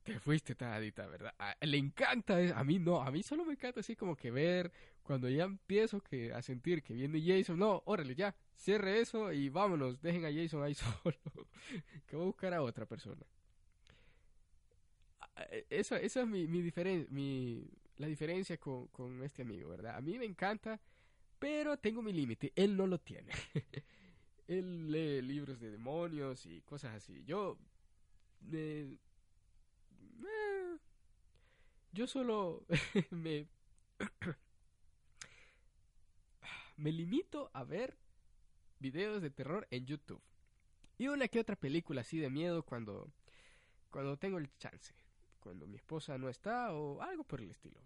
Te 0.03 0.19
fuiste 0.19 0.53
tadita, 0.53 1.07
¿verdad? 1.07 1.33
le 1.61 1.77
encanta, 1.77 2.37
a 2.57 2.63
mí 2.65 2.77
no, 2.77 3.01
a 3.01 3.09
mí 3.09 3.23
solo 3.23 3.45
me 3.45 3.53
encanta 3.53 3.79
así 3.79 3.95
como 3.95 4.17
que 4.17 4.31
ver 4.31 4.69
cuando 5.01 5.29
ya 5.29 5.45
empiezo 5.45 6.01
a 6.33 6.41
sentir 6.41 6.83
que 6.83 6.93
viene 6.93 7.23
Jason, 7.25 7.57
no, 7.57 7.81
órale, 7.85 8.13
ya, 8.13 8.35
cierre 8.55 8.99
eso 8.99 9.31
y 9.31 9.47
vámonos, 9.47 10.01
dejen 10.01 10.25
a 10.25 10.33
Jason 10.33 10.61
ahí 10.61 10.73
solo, 10.75 11.15
que 12.05 12.15
voy 12.17 12.23
a 12.23 12.27
buscar 12.27 12.53
a 12.53 12.61
otra 12.61 12.85
persona. 12.85 13.25
Ah, 15.21 15.45
e, 15.51 15.65
esa, 15.69 15.97
esa 15.99 16.21
es 16.21 16.27
mi, 16.27 16.47
mi, 16.47 16.69
mi 17.09 17.65
la 17.97 18.07
diferencia 18.07 18.57
con, 18.57 18.87
con 18.87 19.23
este 19.23 19.43
amigo, 19.43 19.69
¿verdad? 19.69 19.95
A 19.95 20.01
mí 20.01 20.17
me 20.17 20.25
encanta, 20.25 20.79
pero 21.43 21.75
tengo 21.75 22.01
mi 22.01 22.13
límite, 22.13 22.53
él 22.55 22.77
no 22.77 22.87
lo 22.87 23.01
tiene. 23.01 23.33
él 24.47 24.89
lee 24.89 25.21
libros 25.21 25.59
de 25.59 25.71
demonios 25.71 26.45
y 26.45 26.61
cosas 26.61 26.95
así. 26.95 27.21
Yo... 27.25 27.57
Eh, 28.53 28.97
yo 31.91 32.07
solo 32.07 32.65
me 33.11 33.45
me 36.77 36.93
limito 36.93 37.49
a 37.51 37.65
ver 37.65 37.97
videos 38.79 39.21
de 39.21 39.29
terror 39.29 39.67
en 39.69 39.85
YouTube. 39.85 40.21
Y 40.97 41.09
una 41.09 41.27
que 41.27 41.41
otra 41.41 41.57
película 41.57 42.01
así 42.01 42.19
de 42.19 42.29
miedo 42.29 42.63
cuando, 42.63 43.11
cuando 43.91 44.15
tengo 44.15 44.37
el 44.37 44.49
chance. 44.59 44.93
Cuando 45.41 45.67
mi 45.67 45.75
esposa 45.75 46.17
no 46.17 46.29
está 46.29 46.71
o 46.71 47.01
algo 47.01 47.25
por 47.25 47.41
el 47.41 47.51
estilo. 47.51 47.81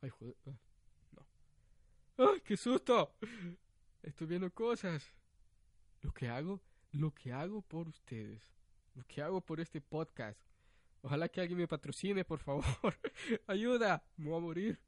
Ay, 0.00 0.08
joder. 0.08 0.36
Ah, 2.18 2.22
no. 2.22 2.30
¡Ay, 2.32 2.40
qué 2.40 2.56
susto! 2.56 3.14
Estoy 4.02 4.26
viendo 4.26 4.52
cosas. 4.52 5.12
Lo 6.02 6.12
que 6.12 6.28
hago, 6.28 6.60
lo 6.92 7.12
que 7.12 7.32
hago 7.32 7.62
por 7.62 7.88
ustedes. 7.88 8.42
Lo 8.94 9.04
que 9.04 9.22
hago 9.22 9.40
por 9.40 9.60
este 9.60 9.80
podcast. 9.80 10.40
Ojalá 11.02 11.28
que 11.28 11.40
alguien 11.40 11.58
me 11.58 11.68
patrocine, 11.68 12.24
por 12.24 12.40
favor. 12.40 12.64
Ayuda, 13.46 14.04
me 14.16 14.30
voy 14.30 14.38
a 14.38 14.40
morir. 14.40 14.80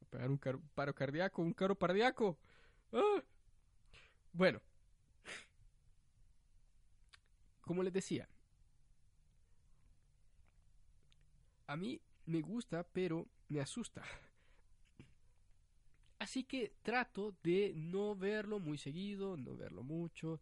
Voy 0.00 0.06
a 0.06 0.10
pegar 0.10 0.56
un 0.56 0.68
paro 0.74 0.94
cardíaco, 0.94 1.42
un 1.42 1.52
caro 1.52 1.76
cardíaco. 1.76 2.38
Ah. 2.92 3.22
Bueno, 4.32 4.60
como 7.62 7.82
les 7.82 7.92
decía, 7.92 8.28
a 11.66 11.76
mí 11.76 12.00
me 12.26 12.40
gusta, 12.42 12.84
pero 12.84 13.26
me 13.48 13.60
asusta. 13.60 14.02
Así 16.18 16.44
que 16.44 16.72
trato 16.82 17.36
de 17.42 17.72
no 17.74 18.16
verlo 18.16 18.58
muy 18.58 18.78
seguido, 18.78 19.36
no 19.36 19.56
verlo 19.56 19.82
mucho 19.82 20.40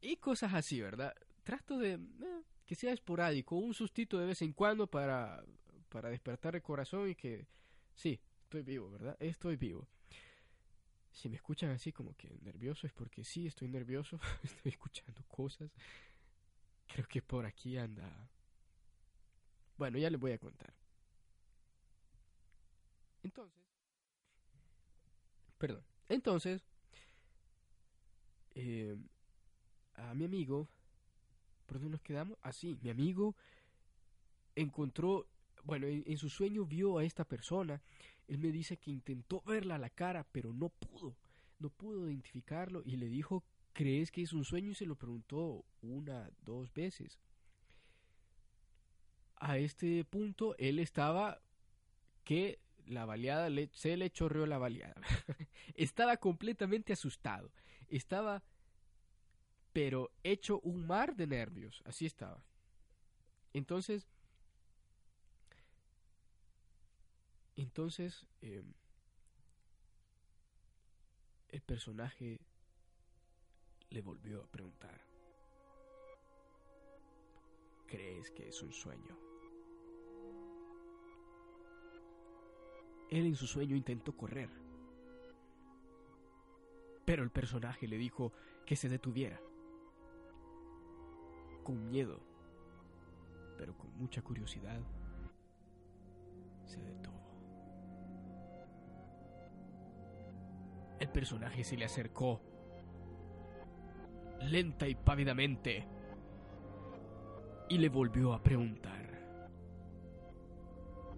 y 0.00 0.16
cosas 0.16 0.54
así, 0.54 0.80
¿verdad? 0.80 1.14
Trato 1.44 1.78
de 1.78 1.94
eh, 1.94 2.42
que 2.66 2.74
sea 2.74 2.92
esporádico, 2.92 3.56
un 3.56 3.74
sustito 3.74 4.18
de 4.18 4.26
vez 4.26 4.42
en 4.42 4.52
cuando 4.52 4.86
para, 4.86 5.44
para 5.88 6.10
despertar 6.10 6.56
el 6.56 6.62
corazón 6.62 7.08
y 7.08 7.14
que 7.14 7.46
sí, 7.94 8.20
estoy 8.42 8.62
vivo, 8.62 8.90
¿verdad? 8.90 9.16
Estoy 9.20 9.56
vivo. 9.56 9.88
Si 11.12 11.28
me 11.28 11.36
escuchan 11.36 11.70
así 11.70 11.92
como 11.92 12.14
que 12.14 12.36
nervioso 12.42 12.86
es 12.86 12.92
porque 12.92 13.22
sí, 13.22 13.46
estoy 13.46 13.68
nervioso, 13.68 14.18
estoy 14.42 14.70
escuchando 14.70 15.22
cosas. 15.28 15.70
Creo 16.86 17.06
que 17.06 17.22
por 17.22 17.46
aquí 17.46 17.78
anda. 17.78 18.28
Bueno, 19.76 19.98
ya 19.98 20.10
les 20.10 20.20
voy 20.20 20.32
a 20.32 20.38
contar. 20.38 20.74
Entonces, 23.22 23.64
perdón, 25.66 25.84
entonces, 26.08 26.66
eh, 28.54 28.96
a 29.94 30.14
mi 30.14 30.24
amigo, 30.24 30.68
¿por 31.66 31.78
dónde 31.78 31.90
nos 31.90 32.02
quedamos? 32.02 32.38
Así, 32.42 32.76
ah, 32.76 32.80
mi 32.82 32.90
amigo 32.90 33.34
encontró, 34.54 35.26
bueno, 35.64 35.86
en 35.86 36.18
su 36.18 36.28
sueño 36.28 36.64
vio 36.64 36.98
a 36.98 37.04
esta 37.04 37.24
persona 37.24 37.80
él 38.28 38.38
me 38.38 38.50
dice 38.50 38.76
que 38.76 38.90
intentó 38.90 39.42
verla 39.42 39.74
a 39.74 39.78
la 39.78 39.90
cara, 39.90 40.26
pero 40.32 40.52
no 40.52 40.70
pudo. 40.70 41.16
No 41.58 41.70
pudo 41.70 42.08
identificarlo 42.08 42.82
y 42.84 42.96
le 42.96 43.08
dijo, 43.08 43.44
¿crees 43.72 44.10
que 44.10 44.22
es 44.22 44.32
un 44.32 44.44
sueño? 44.44 44.70
Y 44.70 44.74
se 44.74 44.86
lo 44.86 44.96
preguntó 44.96 45.64
una, 45.82 46.30
dos 46.42 46.72
veces. 46.72 47.18
A 49.36 49.58
este 49.58 50.04
punto, 50.04 50.56
él 50.58 50.78
estaba 50.78 51.40
que 52.24 52.60
la 52.86 53.04
baleada 53.04 53.48
se 53.72 53.96
le 53.96 54.10
chorreó 54.10 54.46
la 54.46 54.58
baleada. 54.58 55.00
estaba 55.74 56.16
completamente 56.16 56.92
asustado. 56.92 57.52
Estaba, 57.88 58.42
pero 59.72 60.12
hecho 60.22 60.60
un 60.60 60.86
mar 60.86 61.14
de 61.16 61.26
nervios. 61.26 61.82
Así 61.84 62.06
estaba. 62.06 62.44
Entonces, 63.52 64.06
Entonces, 67.56 68.26
em, 68.40 68.74
el 71.48 71.62
personaje 71.62 72.40
le 73.90 74.02
volvió 74.02 74.42
a 74.42 74.46
preguntar, 74.50 75.00
¿crees 77.86 78.30
que 78.32 78.48
es 78.48 78.60
un 78.62 78.72
sueño? 78.72 79.33
Él 83.14 83.26
en 83.26 83.36
su 83.36 83.46
sueño 83.46 83.76
intentó 83.76 84.16
correr, 84.16 84.50
pero 87.04 87.22
el 87.22 87.30
personaje 87.30 87.86
le 87.86 87.96
dijo 87.96 88.32
que 88.66 88.74
se 88.74 88.88
detuviera, 88.88 89.40
con 91.62 91.88
miedo, 91.90 92.18
pero 93.56 93.78
con 93.78 93.96
mucha 93.96 94.20
curiosidad, 94.20 94.80
se 96.64 96.82
detuvo. 96.82 97.14
El 100.98 101.08
personaje 101.10 101.62
se 101.62 101.76
le 101.76 101.84
acercó, 101.84 102.40
lenta 104.40 104.88
y 104.88 104.96
pávidamente, 104.96 105.86
y 107.68 107.78
le 107.78 107.88
volvió 107.90 108.32
a 108.32 108.42
preguntar, 108.42 109.04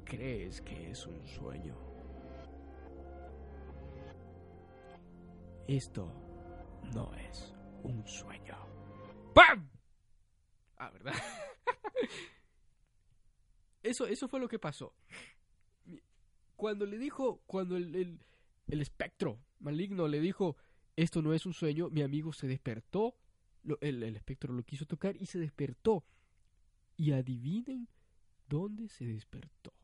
¿crees 0.04 0.60
que 0.60 0.90
es 0.90 1.06
un 1.06 1.26
sueño? 1.26 1.85
Esto 5.68 6.12
no 6.94 7.14
es 7.14 7.54
un 7.82 8.06
sueño. 8.06 8.56
¡Pam! 9.34 9.68
Ah, 10.78 10.90
¿verdad? 10.90 11.14
eso, 13.82 14.06
eso 14.06 14.28
fue 14.28 14.40
lo 14.40 14.48
que 14.48 14.58
pasó. 14.58 14.94
Cuando 16.56 16.86
le 16.86 16.98
dijo, 16.98 17.42
cuando 17.46 17.76
el, 17.76 17.94
el, 17.94 18.20
el 18.68 18.80
espectro 18.80 19.38
maligno 19.58 20.08
le 20.08 20.20
dijo, 20.20 20.56
esto 20.96 21.20
no 21.20 21.34
es 21.34 21.44
un 21.44 21.52
sueño, 21.52 21.90
mi 21.90 22.02
amigo 22.02 22.32
se 22.32 22.46
despertó, 22.46 23.16
el, 23.80 24.02
espectro 24.16 24.52
lo 24.52 24.62
quiso 24.62 24.86
tocar 24.86 25.16
y 25.16 25.26
se 25.26 25.38
despertó. 25.38 26.04
Y 26.96 27.12
adivinen 27.12 27.88
dónde 28.48 28.88
se 28.88 29.04
despertó. 29.04 29.74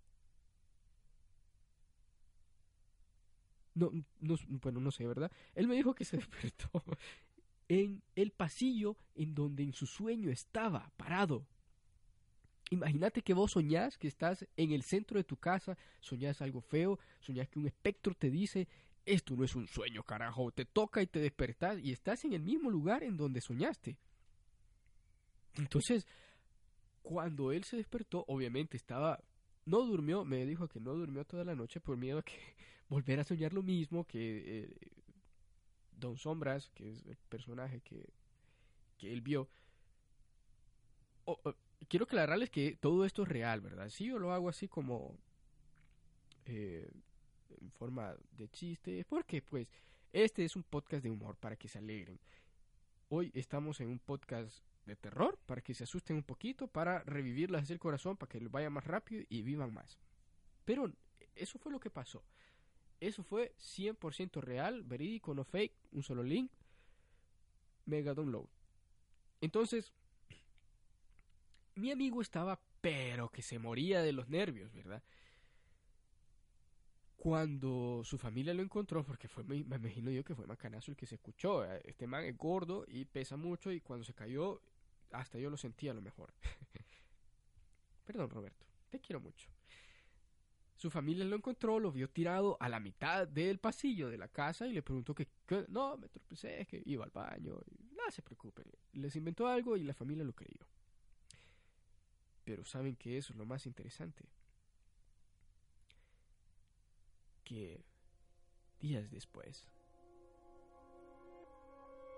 No, 3.75 3.91
no, 4.21 4.37
bueno, 4.63 4.81
no 4.81 4.91
sé, 4.91 5.07
¿verdad? 5.07 5.31
Él 5.55 5.69
me 5.69 5.77
dijo 5.77 5.95
que 5.95 6.05
se 6.05 6.17
despertó 6.19 6.71
en 7.69 8.03
el 8.15 8.33
pasillo 8.33 8.97
en 9.15 9.35
donde 9.35 9.63
en 9.63 9.73
su 9.73 9.87
sueño 9.87 10.31
estaba 10.31 10.91
parado. 10.97 11.47
Imagínate 12.71 13.23
que 13.23 13.35
vos 13.35 13.53
soñás 13.53 13.99
que 13.99 14.09
estás 14.09 14.47
en 14.57 14.73
el 14.73 14.83
centro 14.83 15.19
de 15.19 15.25
tu 15.25 15.37
casa, 15.37 15.77
soñás 16.01 16.41
algo 16.41 16.61
feo, 16.61 16.99
soñás 17.21 17.49
que 17.49 17.59
un 17.59 17.67
espectro 17.67 18.15
te 18.15 18.31
dice, 18.31 18.67
esto 19.05 19.37
no 19.37 19.45
es 19.45 19.55
un 19.55 19.67
sueño, 19.67 20.03
carajo, 20.03 20.53
te 20.53 20.65
toca 20.65 21.03
y 21.03 21.07
te 21.07 21.19
despertás 21.21 21.79
y 21.79 21.93
estás 21.93 22.25
en 22.25 22.33
el 22.33 22.43
mismo 22.43 22.71
lugar 22.71 23.03
en 23.03 23.17
donde 23.17 23.41
soñaste. 23.41 23.99
Entonces, 25.57 26.07
cuando 27.03 27.53
él 27.53 27.65
se 27.65 27.77
despertó, 27.77 28.25
obviamente 28.29 28.77
estaba, 28.77 29.21
no 29.65 29.83
durmió, 29.83 30.25
me 30.25 30.45
dijo 30.45 30.69
que 30.69 30.81
no 30.81 30.95
durmió 30.95 31.25
toda 31.25 31.45
la 31.45 31.55
noche 31.55 31.81
por 31.81 31.97
miedo 31.97 32.19
a 32.19 32.23
que 32.23 32.35
volver 32.89 33.21
a 33.21 33.25
soñar 33.25 33.53
lo 33.53 33.63
mismo, 33.63 34.05
que 34.07 34.43
eh, 34.45 34.77
Don 35.93 36.17
Sombras, 36.17 36.71
que 36.75 36.91
es 36.91 37.07
el 37.07 37.17
personaje 37.29 37.81
que, 37.81 38.09
que 38.99 39.13
él 39.13 39.21
vio, 39.21 39.49
quiero 41.89 42.05
aclararles 42.05 42.51
que 42.51 42.77
todo 42.81 43.05
esto 43.05 43.23
es 43.23 43.29
real, 43.29 43.61
¿verdad? 43.61 43.89
Sí, 43.89 44.07
yo 44.07 44.19
lo 44.19 44.33
hago 44.33 44.49
así 44.49 44.69
como 44.69 45.17
eh, 46.47 46.91
en 47.61 47.71
forma 47.73 48.15
de 48.33 48.49
chiste, 48.49 49.05
porque 49.09 49.43
pues 49.43 49.69
este 50.13 50.45
es 50.45 50.57
un 50.57 50.63
podcast 50.63 51.03
de 51.03 51.11
humor 51.11 51.37
para 51.37 51.57
que 51.57 51.69
se 51.69 51.79
alegren. 51.79 52.19
Hoy 53.09 53.31
estamos 53.35 53.81
en 53.81 53.89
un 53.89 53.99
podcast 53.99 54.65
de 54.87 54.97
terror 54.97 55.39
para 55.47 55.61
que 55.61 55.75
se 55.75 55.85
asusten 55.85 56.17
un 56.17 56.23
poquito, 56.23 56.67
para 56.67 57.01
revivirlas 57.05 57.71
el 57.71 57.79
corazón, 57.79 58.17
para 58.17 58.31
que 58.31 58.41
les 58.41 58.51
vaya 58.51 58.71
más 58.71 58.85
rápido 58.85 59.25
y 59.29 59.43
vivan 59.43 59.73
más. 59.73 59.99
Pero 60.65 60.93
eso 61.35 61.59
fue 61.59 61.73
lo 61.73 61.81
que 61.81 61.91
pasó. 61.91 62.25
Eso 63.01 63.23
fue 63.23 63.55
100% 63.59 64.41
real, 64.41 64.83
verídico, 64.85 65.35
no 65.35 65.45
fake, 65.45 65.75
un 65.93 66.03
solo 66.03 66.23
link, 66.23 66.53
mega 67.87 68.15
download. 68.15 68.47
Entonces, 69.41 69.93
mi 71.75 71.91
amigo 71.91 72.23
estaba 72.23 72.61
pero 72.83 73.31
que 73.31 73.43
se 73.43 73.59
moría 73.59 74.03
de 74.03 74.13
los 74.13 74.29
nervios, 74.29 74.73
¿verdad? 74.75 75.03
Cuando 77.17 78.03
su 78.05 78.19
familia 78.19 78.53
lo 78.53 78.63
encontró, 78.63 79.05
porque 79.05 79.29
fue, 79.29 79.45
me, 79.45 79.59
imagino 79.59 80.11
yo 80.11 80.25
que 80.25 80.35
fue 80.35 80.47
Macanazo 80.47 80.91
el 80.91 80.97
que 80.97 81.07
se 81.07 81.15
escuchó. 81.15 81.65
Eh, 81.65 81.81
este 81.85 82.09
man 82.09 82.25
es 82.25 82.37
gordo 82.37 82.85
y 82.89 83.05
pesa 83.05 83.37
mucho 83.37 83.71
y 83.71 83.81
cuando 83.81 84.05
se 84.05 84.13
cayó, 84.13 84.61
hasta 85.13 85.39
yo 85.39 85.51
lo 85.51 85.57
sentía 85.57 85.93
a 85.93 85.95
lo 85.95 86.03
mejor. 86.03 86.33
Perdón, 88.07 88.31
Roberto, 88.31 88.67
te 88.91 89.01
quiero 89.01 89.21
mucho. 89.21 89.49
Su 90.77 90.91
familia 90.91 91.25
lo 91.25 91.37
encontró, 91.37 91.79
lo 91.79 91.93
vio 91.93 92.11
tirado 92.11 92.57
a 92.59 92.69
la 92.69 92.81
mitad 92.81 93.29
del 93.29 93.61
pasillo 93.61 94.11
de 94.11 94.19
la 94.19 94.27
casa 94.27 94.67
y 94.67 94.73
le 94.73 94.83
preguntó 94.83 95.15
que, 95.15 95.29
no, 95.69 95.97
me 95.97 96.09
tropecé, 96.09 96.67
que 96.67 96.83
iba 96.87 97.05
al 97.05 97.11
baño. 97.11 97.57
no 97.93 98.11
se 98.11 98.21
preocupen. 98.21 98.65
Les 98.93 99.15
inventó 99.15 99.47
algo 99.47 99.77
y 99.77 99.85
la 99.85 99.95
familia 99.95 100.25
lo 100.25 100.33
creyó. 100.33 100.67
Pero 102.45 102.65
saben 102.65 102.97
que 102.97 103.17
eso 103.17 103.33
es 103.33 103.39
lo 103.39 103.47
más 103.47 103.65
interesante. 103.67 104.25
Que 107.45 107.85
días 108.81 109.09
después, 109.11 109.69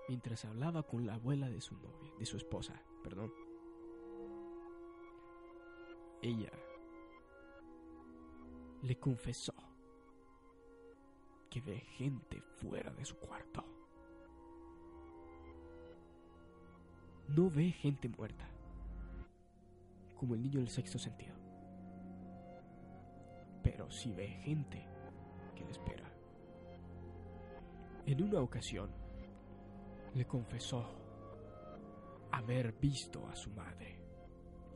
mientras 0.07 0.45
hablaba 0.45 0.83
con 0.83 1.05
la 1.05 1.15
abuela 1.15 1.49
de 1.49 1.61
su 1.61 1.75
novia, 1.75 2.11
de 2.17 2.25
su 2.25 2.37
esposa, 2.37 2.81
perdón, 3.03 3.33
ella 6.21 6.51
le 8.81 8.99
confesó 8.99 9.53
que 11.49 11.61
ve 11.61 11.77
gente 11.97 12.41
fuera 12.59 12.91
de 12.91 13.05
su 13.05 13.15
cuarto. 13.17 13.63
No 17.27 17.49
ve 17.49 17.71
gente 17.71 18.07
muerta 18.09 18.47
como 20.15 20.35
el 20.35 20.41
niño 20.41 20.59
del 20.59 20.69
sexto 20.69 20.99
sentido. 20.99 21.35
Pero 23.63 23.89
si 23.89 24.11
ve 24.13 24.27
gente 24.27 24.87
que 25.55 25.63
le 25.63 25.71
espera. 25.71 26.11
En 28.05 28.21
una 28.21 28.41
ocasión, 28.41 28.91
le 30.15 30.25
confesó 30.25 30.85
haber 32.31 32.71
visto 32.73 33.27
a 33.27 33.35
su 33.35 33.49
madre, 33.51 33.99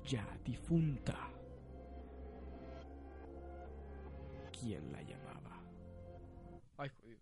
ya 0.03 0.25
difunta, 0.43 1.31
quien 4.51 4.91
la 4.91 5.01
llamaba. 5.01 5.63
Ay, 6.77 6.89
jodido. 6.89 7.19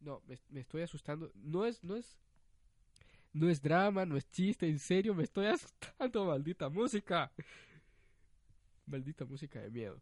No, 0.00 0.22
me, 0.26 0.60
estoy 0.60 0.82
asustando. 0.82 1.30
No 1.34 1.64
es, 1.64 1.82
no 1.82 1.96
es 1.96 2.18
no 3.32 3.48
es 3.48 3.60
drama, 3.60 4.06
no 4.06 4.16
es 4.16 4.30
chiste, 4.30 4.68
en 4.68 4.78
serio 4.78 5.14
me 5.14 5.24
estoy 5.24 5.46
asustando, 5.46 6.26
maldita 6.26 6.68
música. 6.68 7.32
Maldita 8.86 9.24
música 9.24 9.60
de 9.60 9.70
miedo. 9.70 10.00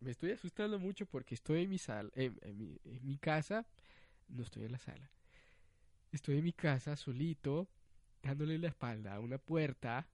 Me 0.00 0.10
estoy 0.10 0.32
asustando 0.32 0.78
mucho 0.78 1.06
porque 1.06 1.34
estoy 1.34 1.64
en 1.64 1.70
mi 1.70 1.78
sala, 1.78 2.10
en, 2.14 2.38
mi, 2.56 2.80
en 2.84 3.06
mi 3.06 3.18
casa, 3.18 3.66
no 4.28 4.42
estoy 4.42 4.64
en 4.64 4.72
la 4.72 4.78
sala. 4.78 5.10
Estoy 6.12 6.38
en 6.38 6.44
mi 6.44 6.52
casa 6.52 6.96
solito, 6.96 7.68
dándole 8.22 8.58
la 8.58 8.68
espalda 8.68 9.14
a 9.14 9.20
una 9.20 9.38
puerta. 9.38 10.08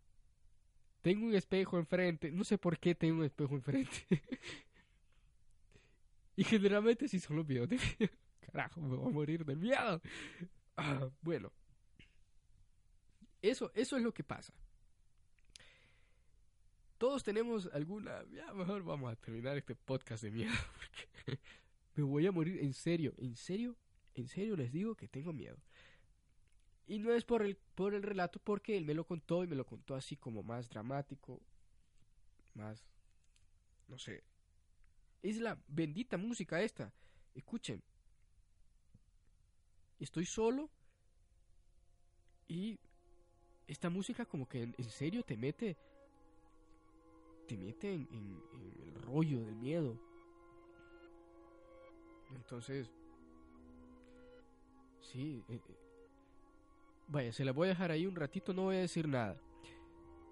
Tengo 1.00 1.26
un 1.26 1.34
espejo 1.34 1.78
enfrente, 1.78 2.30
no 2.30 2.44
sé 2.44 2.58
por 2.58 2.78
qué 2.78 2.94
tengo 2.94 3.18
un 3.18 3.24
espejo 3.24 3.54
enfrente. 3.54 4.06
y 6.36 6.44
generalmente 6.44 7.08
si 7.08 7.18
solo 7.18 7.44
veo 7.44 7.66
de 7.66 7.78
Carajo, 8.40 8.80
me 8.80 8.96
voy 8.96 9.10
a 9.10 9.14
morir 9.14 9.44
de 9.44 9.56
miedo. 9.56 10.00
Ah, 10.76 11.08
bueno, 11.20 11.52
eso, 13.42 13.72
eso 13.74 13.96
es 13.96 14.02
lo 14.02 14.14
que 14.14 14.22
pasa. 14.22 14.54
Todos 16.96 17.24
tenemos 17.24 17.68
alguna... 17.72 18.24
Ya, 18.30 18.54
mejor 18.54 18.84
vamos 18.84 19.12
a 19.12 19.16
terminar 19.16 19.56
este 19.56 19.74
podcast 19.74 20.22
de 20.22 20.30
miedo. 20.30 20.52
Porque 21.12 21.40
me 21.96 22.04
voy 22.04 22.26
a 22.26 22.32
morir 22.32 22.60
en 22.62 22.72
serio. 22.72 23.12
En 23.18 23.34
serio, 23.34 23.76
en 24.14 24.28
serio 24.28 24.56
les 24.56 24.72
digo 24.72 24.94
que 24.94 25.08
tengo 25.08 25.32
miedo. 25.32 25.56
Y 26.86 26.98
no 26.98 27.12
es 27.12 27.24
por 27.24 27.42
el, 27.42 27.56
por 27.56 27.94
el 27.94 28.02
relato, 28.02 28.40
porque 28.40 28.76
él 28.76 28.84
me 28.84 28.94
lo 28.94 29.04
contó 29.04 29.44
y 29.44 29.46
me 29.46 29.56
lo 29.56 29.64
contó 29.64 29.94
así 29.94 30.16
como 30.16 30.42
más 30.42 30.68
dramático. 30.68 31.40
Más... 32.54 32.84
No 33.88 33.98
sé. 33.98 34.22
Es 35.22 35.38
la 35.38 35.58
bendita 35.68 36.16
música 36.16 36.60
esta. 36.60 36.92
Escuchen. 37.34 37.82
Estoy 39.98 40.26
solo 40.26 40.68
y 42.48 42.78
esta 43.66 43.88
música 43.88 44.26
como 44.26 44.46
que 44.48 44.62
en, 44.62 44.90
serio 44.90 45.22
te 45.22 45.36
mete 45.36 45.78
te 47.46 47.56
mete 47.56 47.94
en, 47.94 48.42
el 48.82 48.94
rollo 48.94 49.40
del 49.44 49.56
miedo 49.56 49.98
entonces 52.34 52.90
sí 55.12 55.44
eh, 55.48 55.60
eh, 55.68 55.76
vaya 57.08 57.32
se 57.32 57.44
la 57.44 57.52
voy 57.52 57.66
a 57.66 57.70
dejar 57.70 57.90
ahí 57.90 58.06
un 58.06 58.16
ratito 58.16 58.52
no 58.52 58.62
voy 58.64 58.76
a 58.76 58.80
decir 58.80 59.06
nada. 59.08 59.36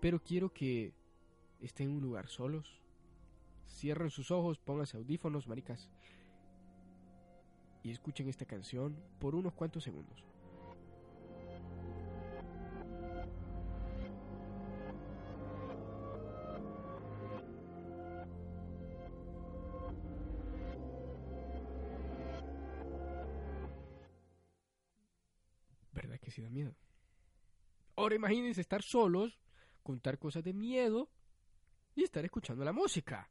Pero 0.01 0.19
quiero 0.23 0.51
que 0.53 0.95
estén 1.61 1.91
en 1.91 1.97
un 1.97 2.03
lugar 2.03 2.29
solos. 2.29 2.81
Cierren 3.67 4.11
sus 4.11 4.31
ojos 4.31 4.59
pónganse 4.59 4.97
audífonos 4.97 5.47
maricas. 5.47 5.91
Y 7.83 7.91
escuchen 7.91 8.29
esta 8.29 8.47
canción 8.47 8.97
por 9.19 9.35
unos 9.35 9.55
cuantos 9.55 9.85
segundos 9.85 10.30
que 26.31 26.37
sí 26.37 26.43
da 26.43 26.49
miedo. 26.49 26.75
Ahora 27.97 28.15
imagínense 28.15 28.61
estar 28.61 28.83
solos, 28.83 29.39
contar 29.83 30.19
cosas 30.19 30.45
de 30.45 30.53
miedo 30.53 31.11
y 31.97 32.05
estar 32.05 32.25
escuchando 32.25 32.65
la 32.65 32.73
música. 32.73 33.29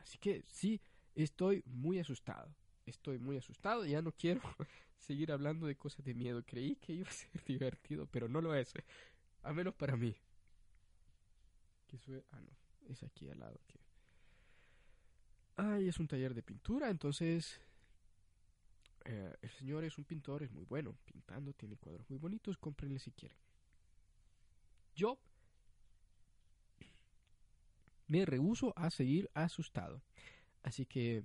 Así 0.00 0.18
que 0.18 0.42
sí, 0.46 0.80
estoy 1.14 1.62
muy 1.66 1.98
asustado. 1.98 2.54
Estoy 2.86 3.18
muy 3.18 3.36
asustado, 3.36 3.84
ya 3.84 4.00
no 4.00 4.12
quiero 4.12 4.40
seguir 4.98 5.30
hablando 5.30 5.66
de 5.66 5.76
cosas 5.76 6.04
de 6.04 6.14
miedo. 6.14 6.42
Creí 6.46 6.76
que 6.76 6.94
iba 6.94 7.08
a 7.08 7.12
ser 7.12 7.30
divertido, 7.44 8.06
pero 8.06 8.28
no 8.28 8.40
lo 8.40 8.54
es. 8.54 8.72
A 9.42 9.52
menos 9.52 9.74
para 9.74 9.96
mí. 9.96 10.16
Que 11.86 11.98
Ah, 12.32 12.40
no. 12.40 12.56
Es 12.88 13.02
aquí 13.02 13.28
al 13.28 13.40
lado. 13.40 13.60
Ay, 15.56 15.88
es 15.88 15.98
un 15.98 16.06
taller 16.06 16.34
de 16.34 16.42
pintura, 16.42 16.88
entonces 16.90 17.60
eh, 19.08 19.36
el 19.40 19.50
señor 19.50 19.84
es 19.84 19.98
un 19.98 20.04
pintor, 20.04 20.42
es 20.42 20.50
muy 20.50 20.64
bueno 20.64 20.96
pintando, 21.04 21.52
tiene 21.52 21.76
cuadros 21.76 22.08
muy 22.10 22.18
bonitos, 22.18 22.58
cómprenle 22.58 22.98
si 22.98 23.12
quieren. 23.12 23.38
Yo 24.94 25.18
me 28.08 28.24
rehuso 28.24 28.72
a 28.76 28.90
seguir 28.90 29.30
asustado. 29.34 30.02
Así 30.62 30.86
que 30.86 31.24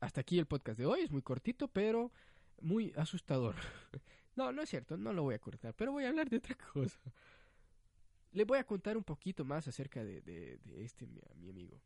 hasta 0.00 0.20
aquí 0.20 0.38
el 0.38 0.46
podcast 0.46 0.78
de 0.78 0.86
hoy, 0.86 1.00
es 1.02 1.10
muy 1.10 1.22
cortito, 1.22 1.68
pero 1.68 2.12
muy 2.60 2.92
asustador. 2.96 3.56
no, 4.36 4.52
no 4.52 4.62
es 4.62 4.70
cierto, 4.70 4.96
no 4.96 5.12
lo 5.12 5.22
voy 5.22 5.34
a 5.34 5.38
cortar, 5.38 5.74
pero 5.74 5.92
voy 5.92 6.04
a 6.04 6.08
hablar 6.08 6.30
de 6.30 6.38
otra 6.38 6.56
cosa. 6.72 6.98
les 8.32 8.46
voy 8.46 8.58
a 8.58 8.64
contar 8.64 8.96
un 8.96 9.04
poquito 9.04 9.44
más 9.44 9.68
acerca 9.68 10.02
de, 10.02 10.58
este, 10.76 11.06
mi, 11.06 11.50
amigo. 11.50 11.80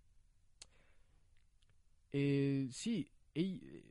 Eh, 2.13 2.69
sí, 2.71 3.11
él, 3.35 3.83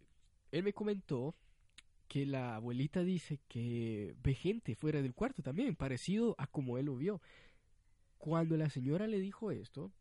él 0.51 0.63
me 0.63 0.73
comentó 0.73 1.35
que 2.07 2.25
la 2.25 2.55
abuelita 2.55 3.03
dice 3.03 3.39
que 3.47 4.15
ve 4.21 4.33
gente 4.33 4.75
fuera 4.75 5.01
del 5.01 5.13
cuarto 5.13 5.41
también, 5.41 5.75
parecido 5.75 6.35
a 6.37 6.45
como 6.47 6.77
él 6.77 6.87
lo 6.87 6.97
vio. 6.97 7.21
Cuando 8.17 8.57
la 8.57 8.69
señora 8.69 9.07
le 9.07 9.19
dijo 9.19 9.51
esto, 9.51 9.91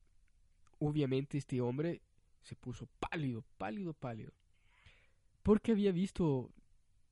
obviamente 0.80 1.38
este 1.38 1.60
hombre 1.60 2.02
se 2.42 2.56
puso 2.56 2.88
pálido, 2.98 3.44
pálido, 3.58 3.94
pálido. 3.94 4.32
Porque 5.44 5.70
había 5.70 5.92
visto, 5.92 6.50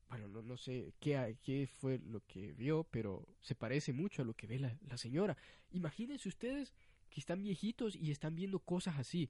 bueno, 0.09 0.27
no, 0.27 0.41
no 0.41 0.57
sé 0.57 0.93
qué, 0.99 1.37
qué 1.41 1.67
fue 1.67 1.99
lo 1.99 2.19
que 2.27 2.51
vio, 2.53 2.83
pero 2.91 3.25
se 3.39 3.55
parece 3.55 3.93
mucho 3.93 4.21
a 4.21 4.25
lo 4.25 4.33
que 4.33 4.47
ve 4.47 4.59
la, 4.59 4.77
la 4.81 4.97
señora. 4.97 5.37
Imagínense 5.71 6.27
ustedes 6.27 6.73
que 7.09 7.21
están 7.21 7.41
viejitos 7.41 7.95
y 7.95 8.11
están 8.11 8.35
viendo 8.35 8.59
cosas 8.59 8.97
así. 8.97 9.29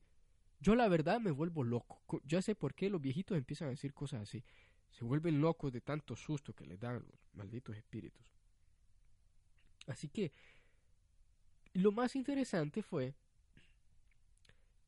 Yo 0.60 0.76
la 0.76 0.88
verdad 0.88 1.20
me 1.20 1.32
vuelvo 1.32 1.64
loco. 1.64 2.02
Ya 2.26 2.42
sé 2.42 2.56
por 2.56 2.74
qué 2.74 2.90
los 2.90 3.02
viejitos 3.02 3.38
empiezan 3.38 3.68
a 3.68 3.72
decir 3.72 3.94
cosas 3.94 4.22
así. 4.22 4.44
Se 4.92 5.06
vuelven 5.06 5.40
locos 5.40 5.72
de 5.72 5.82
tanto 5.82 6.16
susto 6.16 6.54
que 6.54 6.66
les 6.66 6.80
dan 6.80 6.96
los 6.96 7.06
malditos 7.34 7.76
espíritus. 7.78 8.26
Así 9.88 10.10
que 10.10 10.32
lo 11.74 11.92
más 11.92 12.16
interesante 12.16 12.84
fue 12.84 13.16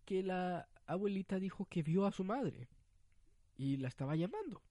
que 0.06 0.24
la 0.24 0.68
abuelita 0.86 1.40
dijo 1.40 1.66
que 1.66 1.84
vio 1.84 2.06
a 2.06 2.12
su 2.12 2.24
madre 2.24 2.68
y 3.58 3.78
la 3.78 3.88
estaba 3.88 4.16
llamando. 4.16 4.62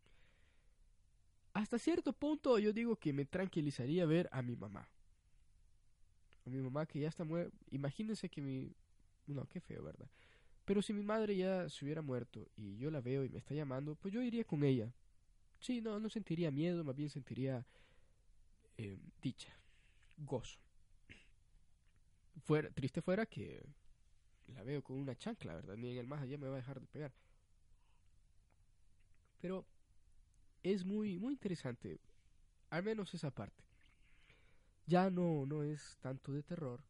Hasta 1.52 1.78
cierto 1.78 2.12
punto 2.12 2.58
yo 2.58 2.72
digo 2.72 2.96
que 2.96 3.12
me 3.12 3.24
tranquilizaría 3.24 4.04
ver 4.06 4.28
a 4.32 4.42
mi 4.42 4.54
mamá. 4.54 4.88
A 6.46 6.50
mi 6.50 6.58
mamá 6.58 6.86
que 6.86 7.00
ya 7.00 7.08
está 7.08 7.24
muerta. 7.24 7.56
Imagínense 7.70 8.28
que 8.28 8.40
mi... 8.40 8.74
No, 9.26 9.46
qué 9.46 9.60
feo, 9.60 9.82
¿verdad? 9.82 10.10
Pero 10.64 10.82
si 10.82 10.92
mi 10.92 11.02
madre 11.02 11.36
ya 11.36 11.68
se 11.68 11.84
hubiera 11.84 12.02
muerto 12.02 12.48
y 12.56 12.76
yo 12.76 12.90
la 12.90 13.00
veo 13.00 13.24
y 13.24 13.28
me 13.28 13.38
está 13.38 13.54
llamando, 13.54 13.94
pues 13.96 14.14
yo 14.14 14.22
iría 14.22 14.44
con 14.44 14.62
ella. 14.62 14.92
Sí, 15.58 15.80
no, 15.80 15.98
no 15.98 16.08
sentiría 16.08 16.50
miedo, 16.50 16.84
más 16.84 16.96
bien 16.96 17.10
sentiría 17.10 17.66
eh, 18.78 18.98
dicha, 19.20 19.54
gozo. 20.16 20.58
Fuera, 22.44 22.70
triste 22.70 23.02
fuera 23.02 23.26
que 23.26 23.62
la 24.46 24.62
veo 24.62 24.82
con 24.82 24.96
una 24.96 25.16
chancla, 25.16 25.54
¿verdad? 25.54 25.76
Ni 25.76 25.90
en 25.90 25.98
el 25.98 26.06
más 26.06 26.22
allá 26.22 26.38
me 26.38 26.48
va 26.48 26.54
a 26.54 26.56
dejar 26.56 26.80
de 26.80 26.86
pegar. 26.86 27.12
Pero 29.40 29.66
es 30.62 30.84
muy, 30.84 31.18
muy 31.18 31.32
interesante, 31.32 32.00
al 32.70 32.82
menos 32.82 33.14
esa 33.14 33.30
parte. 33.30 33.64
Ya 34.86 35.10
no, 35.10 35.46
no 35.46 35.62
es 35.62 35.98
tanto 36.00 36.32
de 36.32 36.42
terror, 36.42 36.82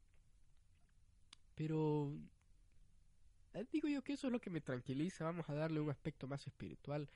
pero 1.54 2.14
digo 3.72 3.88
yo 3.88 4.02
que 4.02 4.14
eso 4.14 4.26
es 4.28 4.32
lo 4.32 4.40
que 4.40 4.50
me 4.50 4.60
tranquiliza. 4.60 5.24
Vamos 5.24 5.48
a 5.48 5.54
darle 5.54 5.80
un 5.80 5.90
aspecto 5.90 6.26
más 6.26 6.46
espiritual, 6.46 7.08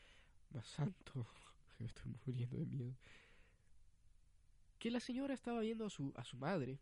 más 0.51 0.67
santo. 0.67 1.27
Estoy 1.79 2.15
muriendo 2.27 2.57
de 2.57 2.67
miedo. 2.67 2.95
Que 4.79 4.91
la 4.91 5.01
señora 5.01 5.35
estaba 5.35 5.61
viendo 5.61 5.87
a 5.87 5.91
su, 5.91 6.13
a 6.17 6.25
su 6.25 6.37
madre 6.37 6.79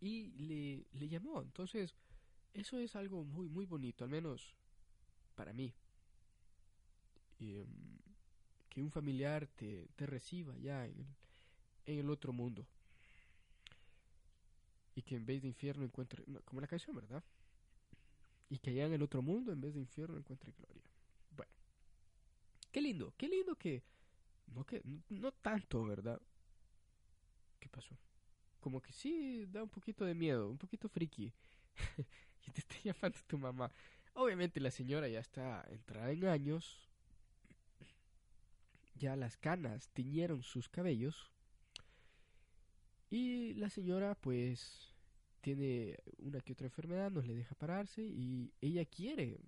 y 0.00 0.30
le, 0.32 0.86
le 0.92 1.08
llamó. 1.08 1.42
Entonces, 1.42 1.94
eso 2.52 2.78
es 2.78 2.94
algo 2.96 3.24
muy, 3.24 3.48
muy 3.48 3.66
bonito, 3.66 4.04
al 4.04 4.10
menos 4.10 4.54
para 5.34 5.52
mí. 5.52 5.74
Em, 7.40 7.98
que 8.68 8.82
un 8.82 8.90
familiar 8.90 9.46
te, 9.46 9.88
te 9.96 10.06
reciba 10.06 10.56
ya 10.58 10.86
en 10.86 11.06
el, 11.86 12.10
otro 12.10 12.32
mundo. 12.32 12.66
Y 14.94 15.02
que 15.02 15.16
en 15.16 15.26
vez 15.26 15.42
de 15.42 15.48
infierno 15.48 15.84
encuentre, 15.84 16.22
como 16.44 16.60
la 16.60 16.66
canción, 16.66 16.94
¿verdad? 16.94 17.22
Y 18.48 18.58
que 18.58 18.70
allá 18.70 18.86
en 18.86 18.92
el 18.92 19.02
otro 19.02 19.22
mundo, 19.22 19.52
en 19.52 19.60
vez 19.60 19.74
de 19.74 19.80
infierno, 19.80 20.16
encuentre 20.16 20.52
gloria. 20.52 20.82
Qué 22.74 22.80
lindo, 22.80 23.14
qué 23.16 23.28
lindo 23.28 23.54
que... 23.54 23.84
No, 24.48 24.64
que, 24.64 24.82
no 25.08 25.30
tanto, 25.30 25.84
¿verdad? 25.84 26.20
¿Qué 27.60 27.68
pasó? 27.68 27.96
Como 28.58 28.82
que 28.82 28.92
sí 28.92 29.46
da 29.46 29.62
un 29.62 29.68
poquito 29.68 30.04
de 30.04 30.12
miedo, 30.12 30.50
un 30.50 30.58
poquito 30.58 30.88
friki. 30.88 31.32
y 32.46 32.50
te 32.50 32.58
está 32.58 32.74
llamando 32.82 33.16
tu 33.28 33.38
mamá. 33.38 33.70
Obviamente 34.14 34.58
la 34.58 34.72
señora 34.72 35.06
ya 35.06 35.20
está 35.20 35.64
entrada 35.70 36.10
en 36.10 36.26
años. 36.26 36.90
Ya 38.96 39.14
las 39.14 39.36
canas 39.36 39.88
tiñeron 39.90 40.42
sus 40.42 40.68
cabellos. 40.68 41.30
Y 43.10 43.54
la 43.54 43.70
señora 43.70 44.14
pues 44.14 44.92
tiene 45.40 45.98
una 46.18 46.40
que 46.40 46.52
otra 46.54 46.66
enfermedad, 46.66 47.10
no 47.10 47.20
le 47.22 47.34
deja 47.34 47.54
pararse 47.54 48.02
y 48.02 48.52
ella 48.60 48.84
quiere 48.84 49.38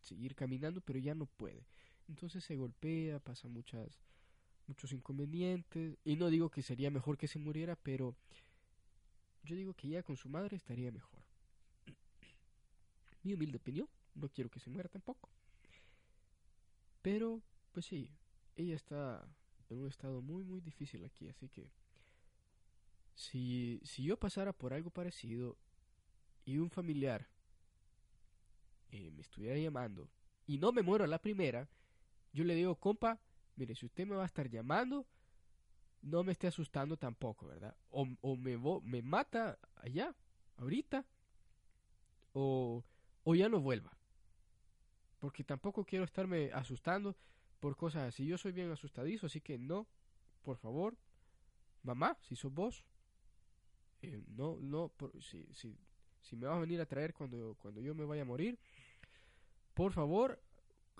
seguir 0.00 0.34
caminando 0.34 0.80
pero 0.80 0.98
ya 0.98 1.14
no 1.14 1.26
puede. 1.26 1.66
Entonces 2.08 2.44
se 2.44 2.56
golpea, 2.56 3.18
pasa 3.20 3.48
muchas, 3.48 4.00
muchos 4.66 4.92
inconvenientes. 4.92 5.98
Y 6.04 6.16
no 6.16 6.30
digo 6.30 6.50
que 6.50 6.62
sería 6.62 6.90
mejor 6.90 7.16
que 7.16 7.28
se 7.28 7.38
muriera, 7.38 7.76
pero 7.76 8.14
yo 9.44 9.56
digo 9.56 9.74
que 9.74 9.88
ya 9.88 10.02
con 10.02 10.16
su 10.16 10.28
madre 10.28 10.56
estaría 10.56 10.90
mejor. 10.92 11.22
Mi 13.22 13.34
humilde 13.34 13.56
opinión, 13.56 13.88
no 14.14 14.28
quiero 14.28 14.50
que 14.50 14.60
se 14.60 14.70
muera 14.70 14.88
tampoco. 14.88 15.28
Pero, 17.02 17.42
pues 17.72 17.86
sí, 17.86 18.10
ella 18.56 18.76
está 18.76 19.26
en 19.70 19.78
un 19.78 19.88
estado 19.88 20.22
muy, 20.22 20.44
muy 20.44 20.60
difícil 20.60 21.04
aquí, 21.04 21.28
así 21.28 21.48
que 21.48 21.70
si, 23.14 23.80
si 23.84 24.04
yo 24.04 24.18
pasara 24.18 24.52
por 24.52 24.72
algo 24.72 24.90
parecido 24.90 25.56
y 26.44 26.58
un 26.58 26.70
familiar 26.70 27.28
eh, 28.90 29.10
me 29.10 29.22
estuviera 29.22 29.58
llamando 29.58 30.08
y 30.46 30.58
no 30.58 30.72
me 30.72 30.82
muero 30.82 31.04
a 31.04 31.08
la 31.08 31.20
primera, 31.20 31.68
yo 32.32 32.44
le 32.44 32.54
digo, 32.54 32.76
compa, 32.76 33.20
mire, 33.56 33.74
si 33.74 33.86
usted 33.86 34.06
me 34.06 34.16
va 34.16 34.22
a 34.22 34.26
estar 34.26 34.48
llamando, 34.48 35.06
no 36.02 36.24
me 36.24 36.32
esté 36.32 36.48
asustando 36.48 36.96
tampoco, 36.96 37.46
¿verdad? 37.46 37.76
O, 37.90 38.06
o 38.20 38.36
me, 38.36 38.58
me 38.82 39.02
mata 39.02 39.58
allá, 39.76 40.14
ahorita, 40.56 41.06
o, 42.32 42.84
o 43.24 43.34
ya 43.34 43.48
no 43.48 43.60
vuelva. 43.60 43.96
Porque 45.18 45.44
tampoco 45.44 45.84
quiero 45.84 46.04
estarme 46.04 46.50
asustando 46.52 47.16
por 47.60 47.76
cosas 47.76 48.08
así. 48.08 48.26
Yo 48.26 48.36
soy 48.36 48.52
bien 48.52 48.70
asustadizo, 48.72 49.26
así 49.26 49.40
que 49.40 49.58
no, 49.58 49.86
por 50.42 50.56
favor, 50.56 50.96
mamá, 51.82 52.18
si 52.22 52.34
sos 52.34 52.52
vos, 52.52 52.84
eh, 54.02 54.22
no, 54.28 54.58
no, 54.60 54.92
si, 55.20 55.46
si, 55.54 55.76
si 56.20 56.36
me 56.36 56.46
vas 56.46 56.56
a 56.56 56.60
venir 56.60 56.80
a 56.80 56.86
traer 56.86 57.14
cuando, 57.14 57.56
cuando 57.58 57.80
yo 57.80 57.94
me 57.94 58.04
vaya 58.04 58.22
a 58.22 58.26
morir, 58.26 58.58
por 59.74 59.92
favor, 59.92 60.40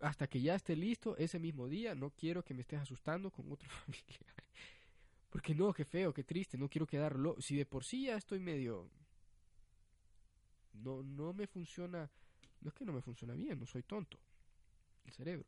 hasta 0.00 0.26
que 0.26 0.40
ya 0.40 0.54
esté 0.54 0.76
listo 0.76 1.16
ese 1.16 1.38
mismo 1.38 1.68
día. 1.68 1.94
No 1.94 2.10
quiero 2.10 2.44
que 2.44 2.54
me 2.54 2.62
estés 2.62 2.80
asustando 2.80 3.30
con 3.30 3.50
otro 3.50 3.68
familiar. 3.84 4.34
Porque 5.30 5.54
no, 5.54 5.72
qué 5.72 5.84
feo, 5.84 6.12
qué 6.12 6.24
triste, 6.24 6.58
no 6.58 6.68
quiero 6.68 6.86
quedarlo. 6.86 7.36
Si 7.40 7.56
de 7.56 7.66
por 7.66 7.84
sí 7.84 8.06
ya 8.06 8.16
estoy 8.16 8.38
medio... 8.38 8.90
No, 10.74 11.02
no 11.02 11.32
me 11.32 11.46
funciona... 11.46 12.10
No 12.60 12.68
es 12.68 12.74
que 12.74 12.84
no 12.84 12.92
me 12.92 13.02
funciona 13.02 13.34
bien, 13.34 13.58
no 13.58 13.66
soy 13.66 13.82
tonto. 13.82 14.18
El 15.04 15.12
cerebro. 15.12 15.46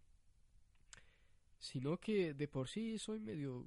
Sino 1.58 1.98
que 1.98 2.34
de 2.34 2.48
por 2.48 2.68
sí 2.68 2.98
soy 2.98 3.20
medio... 3.20 3.66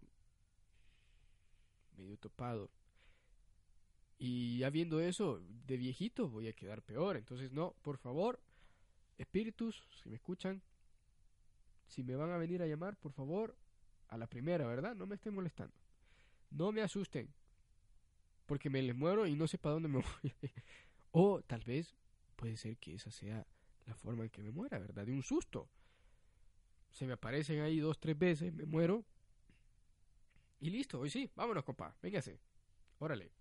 medio 1.96 2.18
topado. 2.18 2.70
Y 4.20 4.60
ya 4.60 4.70
viendo 4.70 5.00
eso, 5.00 5.42
de 5.68 5.78
viejito 5.78 6.28
voy 6.30 6.48
a 6.48 6.54
quedar 6.54 6.82
peor. 6.82 7.18
Entonces, 7.18 7.52
no, 7.52 7.76
por 7.84 7.98
favor, 7.98 8.40
espíritus, 9.18 9.88
si 10.02 10.10
me 10.10 10.16
escuchan, 10.16 10.62
si 11.88 12.04
me 12.04 12.16
van 12.16 12.32
a 12.32 12.38
venir 12.38 12.62
a 12.62 12.68
llamar, 12.68 12.98
por 12.98 13.12
favor, 13.12 13.56
a 14.08 14.18
la 14.18 14.28
primera, 14.28 14.66
¿verdad? 14.68 14.96
No 14.96 15.06
me 15.06 15.16
estén 15.16 15.34
molestando. 15.34 15.76
No 16.50 16.72
me 16.72 16.82
asusten. 16.82 17.34
Porque 18.46 18.70
me 18.70 18.82
les 18.82 18.96
muero 18.96 19.28
y 19.28 19.36
no 19.36 19.48
sé 19.48 19.58
para 19.58 19.74
dónde 19.74 19.90
me 19.90 19.98
voy. 20.22 20.34
o 21.12 21.42
tal 21.42 21.64
vez 21.64 21.96
puede 22.36 22.58
ser 22.58 22.78
que 22.78 22.96
esa 22.96 23.12
sea 23.12 23.46
la 23.86 23.96
forma 23.96 24.24
en 24.24 24.30
que 24.30 24.42
me 24.42 24.52
muera, 24.52 24.80
¿verdad? 24.80 25.06
De 25.06 25.12
un 25.12 25.24
susto. 25.24 25.70
Se 26.92 27.06
me 27.06 27.14
aparecen 27.14 27.62
ahí 27.62 27.80
dos, 27.80 28.00
tres 28.00 28.18
veces, 28.18 28.54
me 28.54 28.66
muero. 28.66 29.06
Y 30.60 30.70
listo, 30.70 31.00
hoy 31.00 31.10
sí, 31.10 31.30
vámonos, 31.36 31.64
compa, 31.64 31.96
véngase. 32.02 32.40
Órale. 33.00 33.32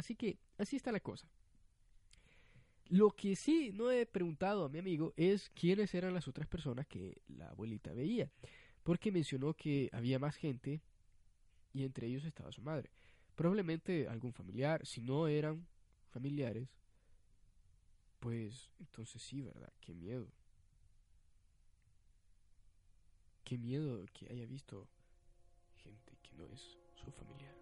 Así 0.00 0.16
que, 0.16 0.38
así 0.56 0.76
está 0.76 0.90
la 0.92 1.00
cosa. 1.00 1.28
Lo 2.88 3.10
que 3.10 3.36
sí 3.36 3.70
no 3.74 3.90
he 3.90 4.06
preguntado 4.06 4.64
a 4.64 4.70
mi 4.70 4.78
amigo 4.78 5.12
es 5.14 5.50
quiénes 5.50 5.94
eran 5.94 6.14
las 6.14 6.26
otras 6.26 6.48
personas 6.48 6.86
que 6.86 7.20
la 7.28 7.50
abuelita 7.50 7.92
veía, 7.92 8.30
porque 8.82 9.12
mencionó 9.12 9.52
que 9.52 9.90
había 9.92 10.18
más 10.18 10.36
gente 10.36 10.80
y 11.74 11.84
entre 11.84 12.06
ellos 12.06 12.24
estaba 12.24 12.50
su 12.50 12.62
madre. 12.62 12.88
Probablemente 13.34 14.08
algún 14.08 14.32
familiar, 14.32 14.86
si 14.86 15.02
no 15.02 15.28
eran 15.28 15.66
familiares, 16.08 16.70
pues 18.20 18.70
entonces 18.78 19.20
sí, 19.20 19.42
¿verdad? 19.42 19.70
Qué 19.80 19.94
miedo. 19.94 20.32
Qué 23.44 23.58
miedo 23.58 24.06
que 24.14 24.32
haya 24.32 24.46
visto 24.46 24.88
que 25.76 26.34
no 26.36 26.46
es 26.46 26.78
su 26.94 27.12
familiar. 27.12 27.54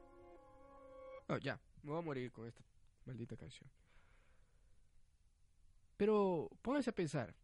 Oh, 1.27 1.37
ya, 1.38 1.61
me 1.83 1.91
voy 1.91 1.99
a 1.99 2.03
morir 2.03 2.33
con 2.33 2.47
esta 2.47 2.62
maldita 3.05 3.37
canción. 3.37 3.69
Pero 5.97 6.51
pónganse 6.62 6.91
a 6.91 6.95
pensar. 6.95 7.35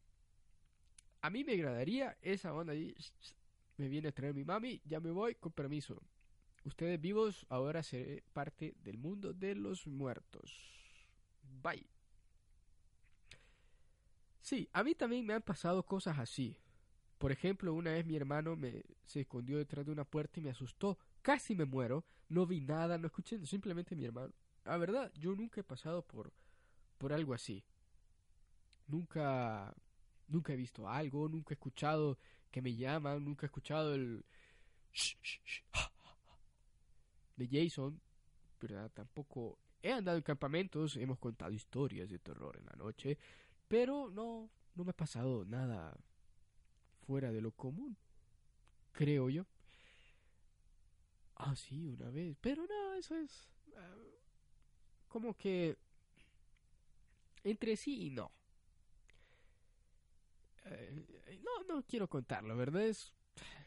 A 1.21 1.31
mí 1.31 1.43
me 1.43 1.55
agradaría 1.55 2.17
esa 2.23 2.55
onda 2.55 2.73
ahí. 2.73 2.95
Me 3.77 3.89
viene 3.89 4.09
a 4.09 4.13
traer 4.13 4.35
mi 4.35 4.45
mami, 4.45 4.81
ya 4.85 5.01
me 5.01 5.11
voy, 5.11 5.35
con 5.35 5.53
permiso. 5.53 6.01
Ustedes 6.65 7.01
vivos, 7.01 7.47
ahora 7.49 7.83
seré 7.83 8.23
parte 8.33 8.75
del 8.83 8.97
mundo 8.97 9.33
de 9.33 9.55
los 9.55 9.87
muertos. 9.87 10.55
Bye. 11.63 11.87
Sí, 14.41 14.69
a 14.73 14.85
mí 14.85 14.95
también 14.95 15.27
me 15.27 15.35
han 15.35 15.43
pasado 15.43 15.85
cosas 15.85 16.19
así. 16.19 16.57
Por 17.19 17.33
ejemplo, 17.33 17.73
una 17.73 17.93
vez 17.93 18.05
mi 18.07 18.17
hermano 18.17 18.57
me 18.57 18.85
se 19.07 19.23
escondió 19.23 19.59
detrás 19.59 19.87
de 19.87 19.93
una 19.93 20.05
puerta 20.05 20.41
y 20.41 20.43
me 20.43 20.51
asustó. 20.51 20.99
Casi 21.25 21.55
me 21.55 21.65
muero. 21.65 22.05
No 22.29 22.45
vi 22.47 22.61
nada, 22.61 22.99
no 22.99 23.07
escuché, 23.07 23.45
simplemente 23.47 23.97
mi 23.97 24.05
hermano. 24.05 24.31
La 24.67 24.77
verdad, 24.77 25.11
yo 25.15 25.35
nunca 25.35 25.61
he 25.61 25.65
pasado 25.65 26.03
por 26.03 26.31
por 26.99 27.15
algo 27.15 27.33
así. 27.33 27.65
Nunca 28.87 29.75
nunca 30.29 30.53
he 30.53 30.57
visto 30.57 30.87
algo, 30.87 31.27
nunca 31.29 31.55
he 31.55 31.57
escuchado 31.57 32.19
que 32.51 32.61
me 32.61 32.77
llaman, 32.77 33.25
nunca 33.25 33.47
he 33.47 33.49
escuchado 33.49 33.95
el 33.95 34.23
de 37.37 37.49
Jason, 37.51 37.99
¿verdad? 38.61 38.91
Tampoco 38.93 39.59
he 39.83 39.93
andado 39.93 40.19
en 40.19 40.23
campamentos, 40.23 40.97
hemos 40.97 41.19
contado 41.19 41.53
historias 41.53 42.11
de 42.11 42.19
terror 42.19 42.55
en 42.59 42.67
la 42.67 42.77
noche, 42.77 43.17
pero 43.67 44.11
no, 44.11 44.51
no 44.75 44.85
me 44.85 44.91
ha 44.91 44.97
pasado 44.97 45.47
nada 45.47 45.97
fuera 47.07 47.33
de 47.33 47.41
lo 47.41 47.51
común, 47.53 47.97
creo 48.93 49.31
yo. 49.31 49.47
Ah, 51.37 51.55
sí, 51.57 51.87
una 51.87 52.11
vez, 52.11 52.37
pero 52.41 52.67
no, 52.67 52.95
eso 52.95 53.17
es 53.17 53.49
ah, 53.77 53.97
como 55.09 55.37
que 55.37 55.77
entre 57.45 57.77
sí 57.77 58.07
y 58.07 58.11
no. 58.11 58.33
Eh, 60.65 61.41
no, 61.43 61.63
no 61.65 61.83
quiero 61.83 62.09
contarlo, 62.09 62.57
¿verdad? 62.57 62.83
Es, 62.87 63.13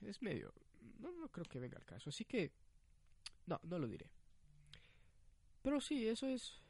es 0.01 0.21
medio... 0.21 0.53
No, 0.99 1.12
no 1.12 1.30
creo 1.30 1.45
que 1.45 1.60
venga 1.60 1.77
al 1.77 1.86
caso, 1.86 2.10
así 2.10 2.25
que... 2.25 2.51
No, 3.45 3.60
no 3.63 3.77
lo 3.77 3.88
diré. 3.88 4.10
Pero 5.62 5.80
sí, 5.80 6.08
eso 6.08 6.27
es 6.27 6.62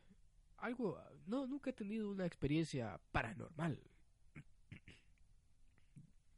algo... 0.58 1.02
No, 1.28 1.48
nunca 1.48 1.70
he 1.70 1.74
tenido 1.74 2.12
una 2.12 2.26
experiencia 2.26 3.00
paranormal. 3.12 3.82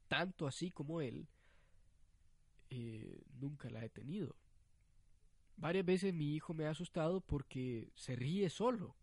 Tanto 0.08 0.48
así 0.48 0.70
como 0.70 1.02
él, 1.02 1.28
eh, 2.70 3.24
nunca 3.40 3.70
la 3.70 3.84
he 3.84 3.90
tenido. 3.90 4.36
Varias 5.60 5.86
veces 5.86 6.14
mi 6.14 6.36
hijo 6.36 6.54
me 6.54 6.66
ha 6.66 6.70
asustado 6.70 7.20
porque 7.20 7.92
se 7.94 8.16
ríe 8.16 8.50
solo. 8.50 8.96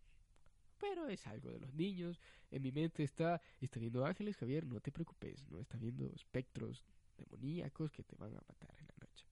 Pero 0.79 1.07
es 1.09 1.27
algo 1.27 1.51
de 1.51 1.61
los 1.61 1.75
niños. 1.75 2.19
En 2.51 2.63
mi 2.63 2.73
mente 2.73 3.03
está, 3.03 3.41
está 3.61 3.79
viendo 3.79 4.07
ángeles, 4.07 4.37
Javier, 4.37 4.67
no 4.67 4.81
te 4.81 4.91
preocupes, 4.91 5.47
no 5.49 5.61
está 5.61 5.77
viendo 5.77 6.11
espectros 6.15 6.83
demoníacos 7.17 7.93
que 7.93 8.03
te 8.03 8.17
van 8.17 8.35
a 8.35 8.41
matar 8.49 8.75
en 8.79 8.87
la 8.87 8.95
noche. 9.01 9.27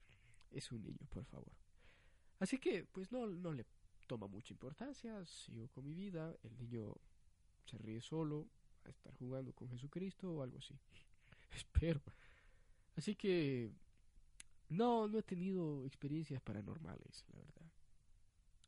Es 0.50 0.70
un 0.70 0.82
niño, 0.82 1.06
por 1.08 1.24
favor. 1.24 1.52
Así 2.40 2.58
que, 2.58 2.84
pues 2.84 3.10
no, 3.10 3.26
no 3.26 3.52
le 3.52 3.64
toma 4.06 4.26
mucha 4.26 4.52
importancia, 4.52 5.24
sigo 5.24 5.68
con 5.68 5.84
mi 5.84 5.94
vida, 5.94 6.36
el 6.42 6.56
niño 6.58 6.94
se 7.64 7.78
ríe 7.78 8.02
solo 8.02 8.48
a 8.84 8.90
estar 8.90 9.14
jugando 9.14 9.54
con 9.54 9.68
Jesucristo 9.70 10.30
o 10.30 10.42
algo 10.42 10.58
así. 10.58 10.78
Espero. 11.54 12.02
Así 12.96 13.14
que 13.16 13.72
no, 14.68 15.08
no 15.08 15.18
he 15.18 15.22
tenido 15.22 15.84
experiencias 15.86 16.40
paranormales, 16.42 17.24
la 17.32 17.38
verdad. 17.38 17.72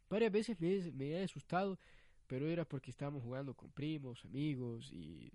Varias 0.08 0.32
veces 0.32 0.60
me, 0.60 0.92
me 0.92 1.10
he 1.10 1.24
asustado, 1.24 1.78
pero 2.26 2.46
era 2.46 2.64
porque 2.64 2.90
estábamos 2.90 3.22
jugando 3.22 3.54
con 3.54 3.70
primos, 3.70 4.24
amigos 4.24 4.92
y 4.92 5.32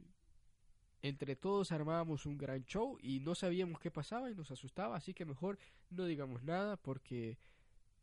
entre 1.01 1.35
todos 1.35 1.71
armábamos 1.71 2.25
un 2.25 2.37
gran 2.37 2.63
show 2.65 2.97
y 3.01 3.19
no 3.19 3.33
sabíamos 3.33 3.79
qué 3.79 3.89
pasaba 3.89 4.29
y 4.29 4.35
nos 4.35 4.51
asustaba, 4.51 4.95
así 4.95 5.13
que 5.13 5.25
mejor 5.25 5.57
no 5.89 6.05
digamos 6.05 6.43
nada 6.43 6.77
porque 6.77 7.39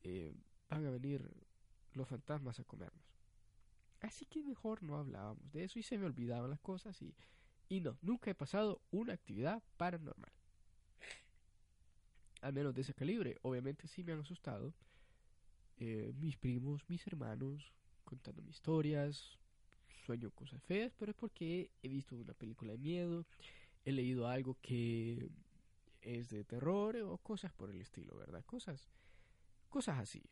eh, 0.02 0.34
van 0.68 0.84
a 0.86 0.90
venir 0.90 1.30
los 1.94 2.08
fantasmas 2.08 2.58
a 2.58 2.64
comernos. 2.64 3.02
Así 4.00 4.26
que 4.26 4.42
mejor 4.42 4.82
no 4.82 4.96
hablábamos 4.96 5.52
de 5.52 5.64
eso 5.64 5.78
y 5.78 5.82
se 5.82 5.98
me 5.98 6.06
olvidaban 6.06 6.50
las 6.50 6.60
cosas 6.60 7.00
y, 7.02 7.14
y 7.68 7.80
no, 7.80 7.98
nunca 8.02 8.30
he 8.30 8.34
pasado 8.34 8.80
una 8.90 9.12
actividad 9.12 9.62
paranormal. 9.76 10.32
Al 12.40 12.52
menos 12.52 12.74
de 12.74 12.82
ese 12.82 12.94
calibre. 12.94 13.36
Obviamente 13.42 13.86
sí 13.88 14.04
me 14.04 14.12
han 14.12 14.20
asustado. 14.20 14.74
Eh, 15.76 16.12
mis 16.16 16.36
primos, 16.36 16.88
mis 16.88 17.06
hermanos, 17.06 17.72
contándome 18.04 18.50
historias, 18.50 19.38
sueño 20.04 20.30
cosas 20.30 20.62
feas, 20.64 20.92
pero 20.98 21.12
es 21.12 21.16
porque 21.16 21.70
he 21.82 21.88
visto 21.88 22.16
una 22.16 22.34
película 22.34 22.72
de 22.72 22.78
miedo, 22.78 23.26
he 23.84 23.92
leído 23.92 24.26
algo 24.26 24.56
que 24.60 25.30
es 26.00 26.30
de 26.30 26.44
terror 26.44 26.96
o 26.96 27.18
cosas 27.18 27.52
por 27.52 27.70
el 27.70 27.80
estilo, 27.80 28.16
¿verdad? 28.16 28.44
Cosas, 28.44 28.88
cosas 29.68 29.98
así. 29.98 30.22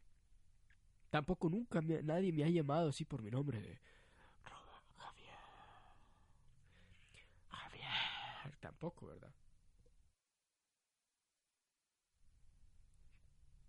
Tampoco 1.11 1.49
nunca 1.49 1.81
nadie 1.81 2.33
me 2.33 2.45
ha 2.45 2.49
llamado 2.49 2.89
así 2.89 3.05
por 3.05 3.23
mi 3.23 3.31
nombre 3.31 3.61
de 3.61 3.79
Javier. 4.97 5.39
Javier. 7.49 8.57
Tampoco, 8.59 9.07
¿verdad? 9.07 9.33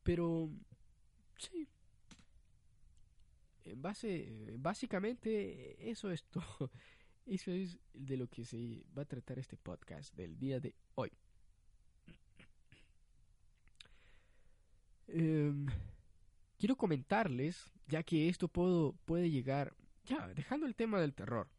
Pero 0.07 0.49
sí. 1.35 1.67
En 3.65 3.81
base, 3.81 4.55
básicamente 4.57 5.91
eso 5.91 6.09
es 6.11 6.23
todo. 6.23 6.71
Eso 7.25 7.51
es 7.51 7.77
de 7.93 8.15
lo 8.15 8.29
que 8.29 8.45
se 8.45 8.85
va 8.97 9.01
a 9.01 9.05
tratar 9.05 9.37
este 9.37 9.57
podcast 9.57 10.15
del 10.15 10.39
día 10.39 10.61
de 10.61 10.73
hoy. 10.95 11.11
Eh, 15.09 15.51
quiero 16.57 16.77
comentarles, 16.77 17.69
ya 17.85 18.01
que 18.01 18.29
esto 18.29 18.47
puedo, 18.47 18.93
puede 19.03 19.29
llegar, 19.29 19.75
ya, 20.05 20.29
dejando 20.29 20.67
el 20.67 20.75
tema 20.75 21.01
del 21.01 21.13
terror 21.13 21.49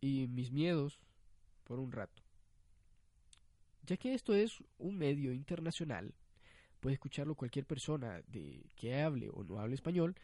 y 0.00 0.26
mis 0.26 0.50
miedos 0.50 0.98
por 1.62 1.78
un 1.78 1.92
rato. 1.92 2.24
Ya 3.84 3.96
que 3.96 4.12
esto 4.12 4.34
es 4.34 4.60
un 4.78 4.98
medio 4.98 5.32
internacional, 5.32 6.12
puede 6.84 6.96
escucharlo 6.96 7.34
cualquier 7.34 7.64
persona 7.64 8.20
de 8.28 8.66
que 8.76 9.00
hable 9.00 9.30
o 9.32 9.42
no 9.42 9.58
hable 9.58 9.74
español, 9.74 10.14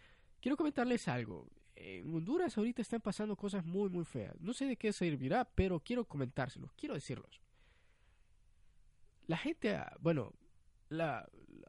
quiero 0.42 0.58
comentarles 0.58 1.08
algo. 1.08 1.48
En 1.74 2.14
Honduras 2.14 2.58
ahorita 2.58 2.82
están 2.82 3.00
pasando 3.00 3.34
cosas 3.34 3.64
muy 3.64 3.88
muy 3.88 4.04
feas. 4.04 4.38
No 4.42 4.52
sé 4.52 4.66
de 4.66 4.76
qué 4.76 4.92
servirá, 4.92 5.46
pero 5.54 5.80
quiero 5.80 6.04
comentárselos, 6.04 6.70
quiero 6.74 6.94
decirlos. 6.94 7.40
La 9.26 9.38
gente, 9.38 9.74
bueno, 10.00 10.34
la, 10.90 11.26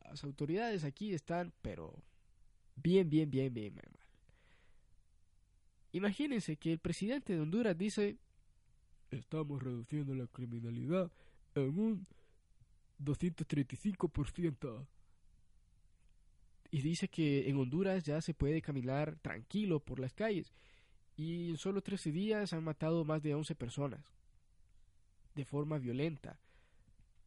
las 0.09 0.25
autoridades 0.25 0.83
aquí 0.83 1.13
están, 1.13 1.53
pero 1.61 2.03
bien, 2.75 3.09
bien, 3.09 3.31
bien, 3.31 3.53
bien, 3.53 3.73
mal. 3.73 3.97
Imagínense 5.93 6.57
que 6.57 6.73
el 6.73 6.79
presidente 6.79 7.31
de 7.31 7.39
Honduras 7.39 7.77
dice, 7.77 8.17
estamos 9.09 9.63
reduciendo 9.63 10.13
la 10.15 10.27
criminalidad 10.27 11.09
en 11.55 11.79
un 11.79 12.07
235%. 13.03 14.87
Y 16.71 16.81
dice 16.81 17.09
que 17.09 17.49
en 17.49 17.57
Honduras 17.57 18.03
ya 18.03 18.21
se 18.21 18.33
puede 18.33 18.61
caminar 18.61 19.17
tranquilo 19.17 19.81
por 19.81 19.99
las 19.99 20.13
calles. 20.13 20.53
Y 21.17 21.49
en 21.49 21.57
solo 21.57 21.81
13 21.81 22.11
días 22.11 22.53
han 22.53 22.63
matado 22.63 23.03
más 23.03 23.21
de 23.21 23.35
11 23.35 23.55
personas. 23.55 24.13
De 25.35 25.43
forma 25.43 25.77
violenta. 25.79 26.39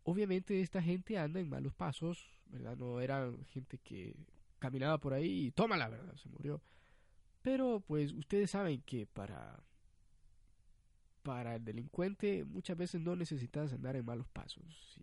Obviamente 0.02 0.60
esta 0.60 0.82
gente 0.82 1.18
anda 1.18 1.40
en 1.40 1.48
malos 1.48 1.74
pasos, 1.74 2.26
¿verdad? 2.46 2.76
No 2.76 3.00
eran 3.00 3.44
gente 3.46 3.78
que 3.78 4.14
caminaba 4.58 4.98
por 4.98 5.12
ahí 5.12 5.46
y 5.46 5.50
toma 5.50 5.76
la 5.76 5.88
verdad, 5.88 6.14
se 6.16 6.28
murió. 6.28 6.62
Pero 7.42 7.80
pues 7.80 8.12
ustedes 8.12 8.50
saben 8.50 8.80
que 8.82 9.06
para 9.06 9.62
para 11.22 11.56
el 11.56 11.64
delincuente 11.64 12.44
muchas 12.44 12.76
veces 12.76 13.00
no 13.00 13.16
necesitas 13.16 13.72
andar 13.72 13.96
en 13.96 14.04
malos 14.04 14.28
pasos. 14.28 15.00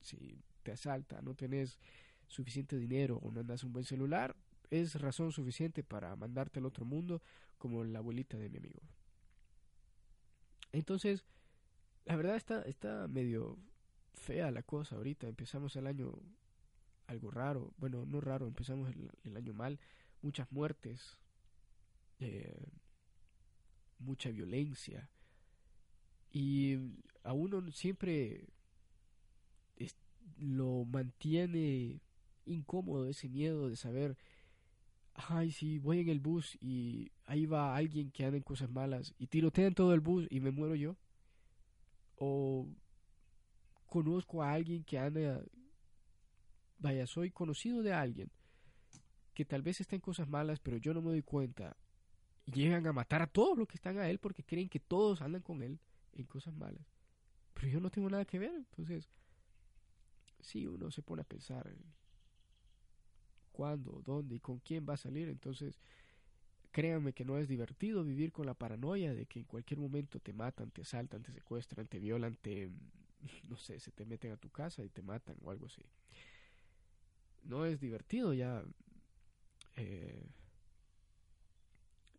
Si 0.00 0.38
te 0.62 0.72
asalta, 0.72 1.20
no 1.22 1.34
tenés 1.34 1.78
suficiente 2.26 2.76
dinero 2.76 3.18
o 3.22 3.30
no 3.30 3.40
andas 3.40 3.64
un 3.64 3.72
buen 3.72 3.84
celular, 3.84 4.36
es 4.70 5.00
razón 5.00 5.32
suficiente 5.32 5.82
para 5.82 6.14
mandarte 6.16 6.58
al 6.58 6.66
otro 6.66 6.84
mundo 6.84 7.22
como 7.56 7.84
la 7.84 8.00
abuelita 8.00 8.36
de 8.36 8.48
mi 8.50 8.58
amigo. 8.58 8.80
Entonces, 10.72 11.24
la 12.04 12.16
verdad 12.16 12.36
está, 12.36 12.62
está 12.62 13.08
medio 13.08 13.58
fea 14.14 14.50
la 14.50 14.62
cosa 14.62 14.96
ahorita. 14.96 15.26
Empezamos 15.26 15.74
el 15.76 15.86
año 15.86 16.12
algo 17.06 17.30
raro. 17.30 17.72
Bueno, 17.78 18.04
no 18.06 18.20
raro, 18.20 18.46
empezamos 18.46 18.90
el, 19.24 19.36
año 19.36 19.54
mal. 19.54 19.80
Muchas 20.22 20.50
muertes. 20.52 21.18
Eh, 22.20 22.66
mucha 23.98 24.30
violencia. 24.30 25.08
Y 26.30 26.76
a 27.22 27.32
uno 27.32 27.70
siempre 27.72 28.46
lo 30.36 30.84
mantiene 30.84 32.00
incómodo 32.46 33.08
ese 33.08 33.28
miedo 33.28 33.68
de 33.68 33.76
saber, 33.76 34.16
ay, 35.14 35.50
si 35.50 35.78
voy 35.78 36.00
en 36.00 36.08
el 36.08 36.20
bus 36.20 36.56
y 36.60 37.10
ahí 37.26 37.46
va 37.46 37.76
alguien 37.76 38.10
que 38.10 38.24
anda 38.24 38.36
en 38.36 38.42
cosas 38.42 38.70
malas 38.70 39.14
y 39.18 39.26
tirotean 39.26 39.74
todo 39.74 39.94
el 39.94 40.00
bus 40.00 40.26
y 40.30 40.40
me 40.40 40.50
muero 40.50 40.74
yo. 40.74 40.96
O 42.16 42.68
conozco 43.86 44.42
a 44.42 44.52
alguien 44.52 44.84
que 44.84 44.98
anda, 44.98 45.42
vaya, 46.78 47.06
soy 47.06 47.30
conocido 47.30 47.82
de 47.82 47.92
alguien 47.92 48.30
que 49.38 49.44
tal 49.44 49.62
vez 49.62 49.80
está 49.80 49.94
en 49.94 50.00
cosas 50.00 50.28
malas, 50.28 50.58
pero 50.58 50.78
yo 50.78 50.92
no 50.92 51.00
me 51.00 51.10
doy 51.10 51.22
cuenta. 51.22 51.76
Y 52.44 52.50
llegan 52.50 52.84
a 52.88 52.92
matar 52.92 53.22
a 53.22 53.28
todos 53.28 53.56
los 53.56 53.68
que 53.68 53.76
están 53.76 53.98
a 53.98 54.10
él 54.10 54.18
porque 54.18 54.42
creen 54.42 54.68
que 54.68 54.80
todos 54.80 55.22
andan 55.22 55.42
con 55.42 55.62
él 55.62 55.78
en 56.14 56.24
cosas 56.24 56.54
malas. 56.54 56.84
Pero 57.54 57.68
yo 57.68 57.78
no 57.78 57.88
tengo 57.88 58.10
nada 58.10 58.24
que 58.24 58.40
ver, 58.40 58.52
entonces 58.52 59.08
sí, 60.40 60.66
uno 60.66 60.90
se 60.90 61.02
pone 61.02 61.22
a 61.22 61.24
pensar 61.24 61.72
cuándo, 63.52 64.02
dónde 64.04 64.36
y 64.36 64.40
con 64.40 64.58
quién 64.60 64.86
va 64.88 64.94
a 64.94 64.98
salir. 64.98 65.28
Entonces, 65.28 65.80
créanme 66.70 67.12
que 67.12 67.24
no 67.24 67.38
es 67.38 67.48
divertido 67.48 68.04
vivir 68.04 68.32
con 68.32 68.46
la 68.46 68.54
paranoia 68.54 69.14
de 69.14 69.26
que 69.26 69.40
en 69.40 69.44
cualquier 69.46 69.80
momento 69.80 70.20
te 70.20 70.32
matan, 70.32 70.70
te 70.70 70.82
asaltan, 70.82 71.22
te 71.22 71.32
secuestran, 71.32 71.86
te 71.88 71.98
violan, 71.98 72.36
te, 72.36 72.70
no 73.48 73.56
sé, 73.56 73.80
se 73.80 73.90
te 73.90 74.04
meten 74.04 74.32
a 74.32 74.36
tu 74.36 74.50
casa 74.50 74.84
y 74.84 74.88
te 74.88 75.02
matan 75.02 75.36
o 75.42 75.50
algo 75.50 75.66
así. 75.66 75.82
No 77.42 77.64
es 77.66 77.80
divertido 77.80 78.32
ya. 78.32 78.64
Eh, 79.76 80.26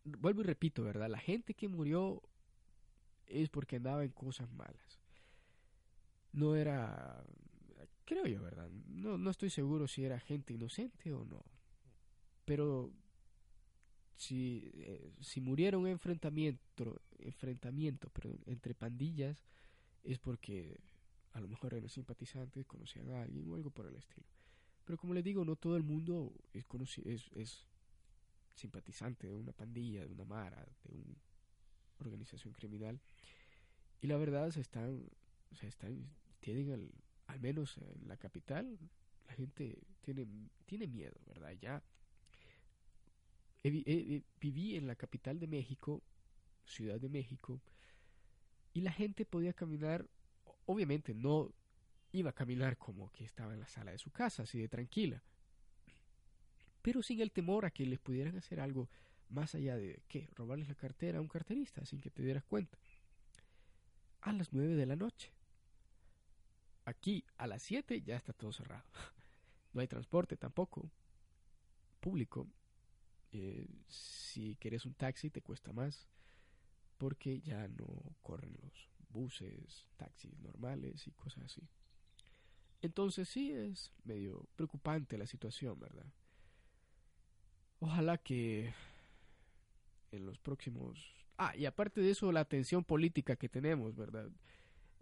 vuelvo 0.04 0.42
y 0.42 0.46
repito, 0.46 0.84
¿verdad? 0.84 1.10
La 1.10 1.20
gente 1.20 1.54
que 1.54 1.68
murió 1.68 2.22
es 3.28 3.50
porque 3.50 3.78
andaba 3.78 4.04
en 4.04 4.12
cosas 4.12 4.52
malas. 4.52 5.00
No 6.32 6.56
era 6.56 7.24
Creo 8.10 8.26
yo, 8.26 8.42
¿verdad? 8.42 8.68
No, 8.88 9.20
no 9.20 9.30
estoy 9.30 9.52
seguro 9.52 9.88
si 9.88 10.04
era 10.04 10.20
gente 10.20 10.52
inocente 10.52 11.14
o 11.14 11.26
no. 11.26 11.46
Pero 12.44 12.92
si, 14.16 14.72
eh, 14.74 15.12
si 15.22 15.42
murieron 15.42 15.86
en 15.86 15.92
enfrentamiento, 15.92 17.04
enfrentamiento 17.20 18.12
entre 18.48 18.74
pandillas, 18.74 19.46
es 20.02 20.18
porque 20.18 20.80
a 21.34 21.40
lo 21.40 21.48
mejor 21.48 21.76
eran 21.76 21.88
simpatizantes, 21.88 22.66
conocían 22.66 23.12
a 23.12 23.22
alguien 23.22 23.48
o 23.48 23.54
algo 23.54 23.70
por 23.70 23.86
el 23.86 23.96
estilo. 23.96 24.26
Pero 24.86 24.98
como 24.98 25.14
les 25.14 25.24
digo, 25.24 25.46
no 25.46 25.56
todo 25.56 25.78
el 25.78 25.84
mundo 25.84 26.34
es, 26.52 26.66
es, 27.06 27.30
es 27.36 27.68
simpatizante 28.56 29.28
de 29.28 29.36
una 29.36 29.52
pandilla, 29.52 30.04
de 30.04 30.12
una 30.12 30.26
mara, 30.26 30.66
de 30.86 30.96
una 30.96 31.16
organización 32.00 32.54
criminal. 32.54 33.00
Y 34.02 34.08
la 34.08 34.18
verdad, 34.18 34.50
se 34.50 34.62
están, 34.62 35.08
o 35.52 35.56
sea, 35.56 35.70
están, 35.70 36.10
tienen 36.40 36.72
el, 36.72 36.92
al 37.30 37.40
menos 37.40 37.78
en 37.78 38.08
la 38.08 38.18
capital, 38.18 38.80
la 39.28 39.34
gente 39.36 39.78
tiene, 40.02 40.26
tiene 40.66 40.88
miedo, 40.88 41.16
¿verdad? 41.28 41.52
Ya 41.62 41.84
viví 43.64 44.76
en 44.76 44.88
la 44.88 44.96
capital 44.96 45.40
de 45.40 45.46
México, 45.46 46.02
Ciudad 46.66 47.00
de 47.00 47.08
México, 47.08 47.62
y 48.74 48.82
la 48.82 48.92
gente 48.92 49.26
podía 49.26 49.54
caminar, 49.54 50.08
obviamente 50.66 51.14
no 51.14 51.54
iba 52.12 52.32
a 52.32 52.34
caminar 52.34 52.78
como 52.78 53.12
que 53.12 53.26
estaba 53.26 53.54
en 53.54 53.60
la 53.60 53.68
sala 53.68 53.92
de 53.92 54.00
su 54.00 54.10
casa, 54.10 54.44
así 54.44 54.60
de 54.60 54.68
tranquila, 54.68 55.22
pero 56.82 57.04
sin 57.04 57.22
el 57.22 57.32
temor 57.32 57.66
a 57.66 57.72
que 57.72 57.86
les 57.86 58.00
pudieran 58.00 58.38
hacer 58.38 58.60
algo 58.60 58.90
más 59.30 59.54
allá 59.54 59.78
de, 59.78 60.02
¿qué? 60.08 60.28
Robarles 60.34 60.68
la 60.68 60.76
cartera 60.76 61.20
a 61.20 61.22
un 61.22 61.28
carterista 61.28 61.86
sin 61.86 62.02
que 62.02 62.10
te 62.10 62.24
dieras 62.24 62.44
cuenta. 62.44 62.80
A 64.22 64.34
las 64.34 64.52
nueve 64.52 64.74
de 64.74 64.88
la 64.88 64.96
noche. 64.96 65.32
Aquí 66.90 67.24
a 67.38 67.46
las 67.46 67.62
7 67.62 68.02
ya 68.02 68.16
está 68.16 68.34
todo 68.34 68.52
cerrado. 68.52 68.84
No 69.72 69.82
hay 69.82 69.88
transporte 69.88 70.36
tampoco 70.36 70.92
público. 72.00 72.48
Eh, 73.32 73.68
si 73.88 74.56
quieres 74.56 74.84
un 74.84 74.96
taxi 74.96 75.30
te 75.30 75.44
cuesta 75.44 75.72
más 75.72 76.08
porque 76.98 77.40
ya 77.42 77.68
no 77.68 77.86
corren 78.24 78.58
los 78.64 78.90
buses, 79.10 79.88
taxis 79.96 80.40
normales 80.40 81.06
y 81.06 81.12
cosas 81.12 81.44
así. 81.44 81.62
Entonces 82.82 83.30
sí 83.30 83.52
es 83.52 83.92
medio 84.04 84.50
preocupante 84.56 85.16
la 85.20 85.28
situación, 85.28 85.80
¿verdad? 85.80 86.12
Ojalá 87.80 88.18
que 88.18 88.74
en 90.12 90.26
los 90.26 90.40
próximos... 90.40 91.14
Ah, 91.38 91.56
y 91.56 91.66
aparte 91.66 92.02
de 92.02 92.10
eso, 92.10 92.32
la 92.32 92.46
tensión 92.46 92.84
política 92.84 93.36
que 93.36 93.50
tenemos, 93.50 93.96
¿verdad? 93.96 94.32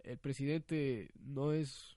El 0.08 0.18
presidente 0.18 1.10
no 1.20 1.52
es 1.52 1.96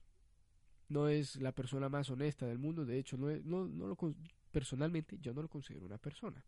no 0.88 1.08
es 1.08 1.36
la 1.36 1.52
persona 1.52 1.88
más 1.88 2.10
honesta 2.10 2.46
del 2.46 2.58
mundo, 2.58 2.84
de 2.84 2.98
hecho 2.98 3.16
no, 3.16 3.34
no, 3.44 3.66
no 3.66 3.86
lo 3.86 3.96
personalmente 4.50 5.18
yo 5.18 5.32
no 5.32 5.40
lo 5.40 5.48
considero 5.48 5.86
una 5.86 5.96
persona, 5.96 6.44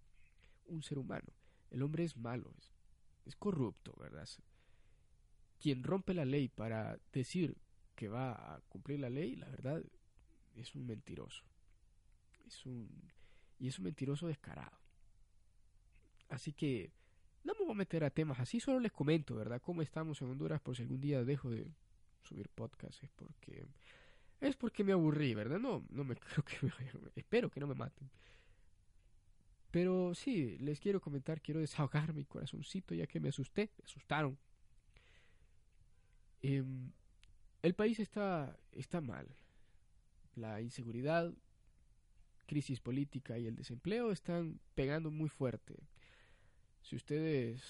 un 0.67 0.83
ser 0.83 0.99
humano. 0.99 1.33
El 1.71 1.83
hombre 1.83 2.05
es 2.05 2.17
malo, 2.19 2.53
es, 2.59 2.71
es 3.25 3.37
corrupto, 3.37 3.97
¿verdad? 3.99 4.29
Quien 5.59 5.83
rompe 5.83 6.13
la 6.13 6.27
ley 6.27 6.49
para 6.49 6.99
decir 7.11 7.57
que 7.97 8.09
va 8.09 8.33
a 8.33 8.61
cumplir 8.69 9.01
la 9.01 9.09
ley, 9.09 9.35
la 9.37 9.49
verdad 9.49 9.83
es 10.57 10.75
un 10.75 10.85
mentiroso. 10.85 11.45
Es 12.47 12.67
un 12.67 12.91
y 13.59 13.69
es 13.69 13.79
un 13.79 13.85
mentiroso 13.85 14.27
descarado. 14.27 14.79
Así 16.29 16.53
que 16.53 16.93
no 17.45 17.53
me 17.55 17.61
voy 17.61 17.73
a 17.73 17.75
meter 17.75 18.05
a 18.05 18.11
temas 18.11 18.41
así, 18.41 18.59
solo 18.59 18.81
les 18.81 18.93
comento, 18.93 19.35
¿verdad? 19.35 19.61
Cómo 19.63 19.83
estamos 19.83 20.21
en 20.23 20.31
Honduras 20.31 20.61
por 20.61 20.77
si 20.77 20.83
algún 20.83 21.01
día 21.01 21.23
dejo 21.25 21.51
de 21.51 21.67
subir 22.23 22.49
podcast. 22.49 23.03
Es 23.03 23.11
porque... 23.11 23.67
Es 24.41 24.57
porque 24.57 24.85
me 24.85 24.93
aburrí, 24.93 25.35
¿verdad? 25.35 25.59
No, 25.59 25.85
no 25.91 26.05
me 26.05 26.17
creo 26.17 26.45
que 26.45 26.59
me 26.67 26.73
Espero 27.15 27.51
que 27.51 27.61
no 27.61 27.67
me 27.67 27.75
maten. 27.75 28.11
Pero 29.71 30.15
sí, 30.15 30.57
les 30.59 30.81
quiero 30.81 31.01
comentar, 31.01 31.41
quiero 31.41 31.61
desahogar 31.61 32.13
mi 32.15 32.25
corazoncito 32.25 32.95
ya 32.95 33.07
que 33.07 33.21
me 33.21 33.31
asusté, 33.31 33.71
me 33.79 33.85
asustaron. 33.85 34.39
Em, 36.43 36.93
el 37.63 37.75
país 37.75 37.99
está, 37.99 38.57
está 38.73 39.01
mal. 39.01 39.27
La 40.37 40.61
inseguridad, 40.61 41.33
crisis 42.47 42.81
política 42.81 43.39
y 43.39 43.47
el 43.47 43.57
desempleo 43.57 44.13
están 44.13 44.61
pegando 44.75 45.11
muy 45.11 45.29
fuerte. 45.29 45.75
Si 46.85 46.97
ustedes 46.97 47.63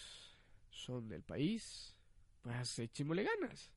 son 0.70 1.08
del 1.08 1.22
país, 1.22 1.94
pues 2.42 2.78
echémosle 2.80 3.22
ganas. 3.22 3.70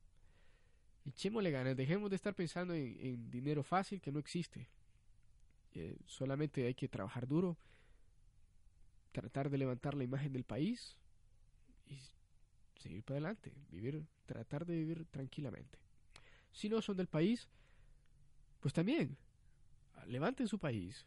Echémosle 1.06 1.52
ganas. 1.52 1.76
Dejemos 1.76 2.10
de 2.10 2.16
estar 2.16 2.34
pensando 2.34 2.74
en, 2.74 3.30
dinero 3.30 3.62
fácil 3.62 4.00
que 4.00 4.10
no 4.10 4.18
existe. 4.18 4.68
Eh, 5.74 5.96
solamente 6.06 6.66
hay 6.66 6.74
que 6.74 6.88
trabajar 6.88 7.28
duro, 7.28 7.56
tratar 9.12 9.48
de 9.48 9.58
levantar 9.58 9.94
la 9.94 10.02
imagen 10.02 10.32
del 10.32 10.42
país 10.42 10.98
y 11.86 12.00
seguir 12.80 13.04
para 13.04 13.18
adelante, 13.18 13.54
vivir, 13.70 14.04
tratar 14.26 14.66
de 14.66 14.74
vivir 14.74 15.04
tranquilamente. 15.04 15.78
Si 16.50 16.68
no 16.68 16.82
son 16.82 16.96
del 16.96 17.06
país, 17.06 17.48
pues 18.58 18.74
también 18.74 19.16
levanten 20.08 20.48
su 20.48 20.58
país, 20.58 21.06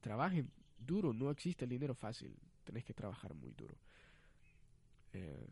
trabajen 0.00 0.50
duro, 0.78 1.12
no 1.12 1.30
existe 1.30 1.64
el 1.64 1.70
dinero 1.70 1.94
fácil 1.94 2.36
tenés 2.68 2.84
que 2.84 2.92
trabajar 2.92 3.32
muy 3.34 3.50
duro. 3.52 3.74
Eh, 5.14 5.48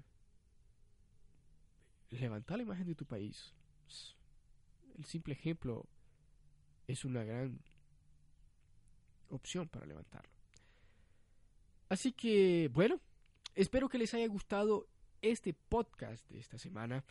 levantar 2.10 2.58
la 2.58 2.64
imagen 2.64 2.86
de 2.86 2.94
tu 2.94 3.06
país. 3.06 3.54
El 4.98 5.06
simple 5.06 5.32
ejemplo 5.32 5.86
es 6.86 7.06
una 7.06 7.24
gran 7.24 7.58
opción 9.30 9.66
para 9.66 9.86
levantarlo. 9.86 10.30
Así 11.88 12.12
que, 12.12 12.70
bueno, 12.74 13.00
espero 13.54 13.88
que 13.88 13.96
les 13.96 14.12
haya 14.12 14.26
gustado 14.28 14.86
este 15.22 15.54
podcast 15.54 16.28
de 16.30 16.38
esta 16.38 16.58
semana. 16.58 17.02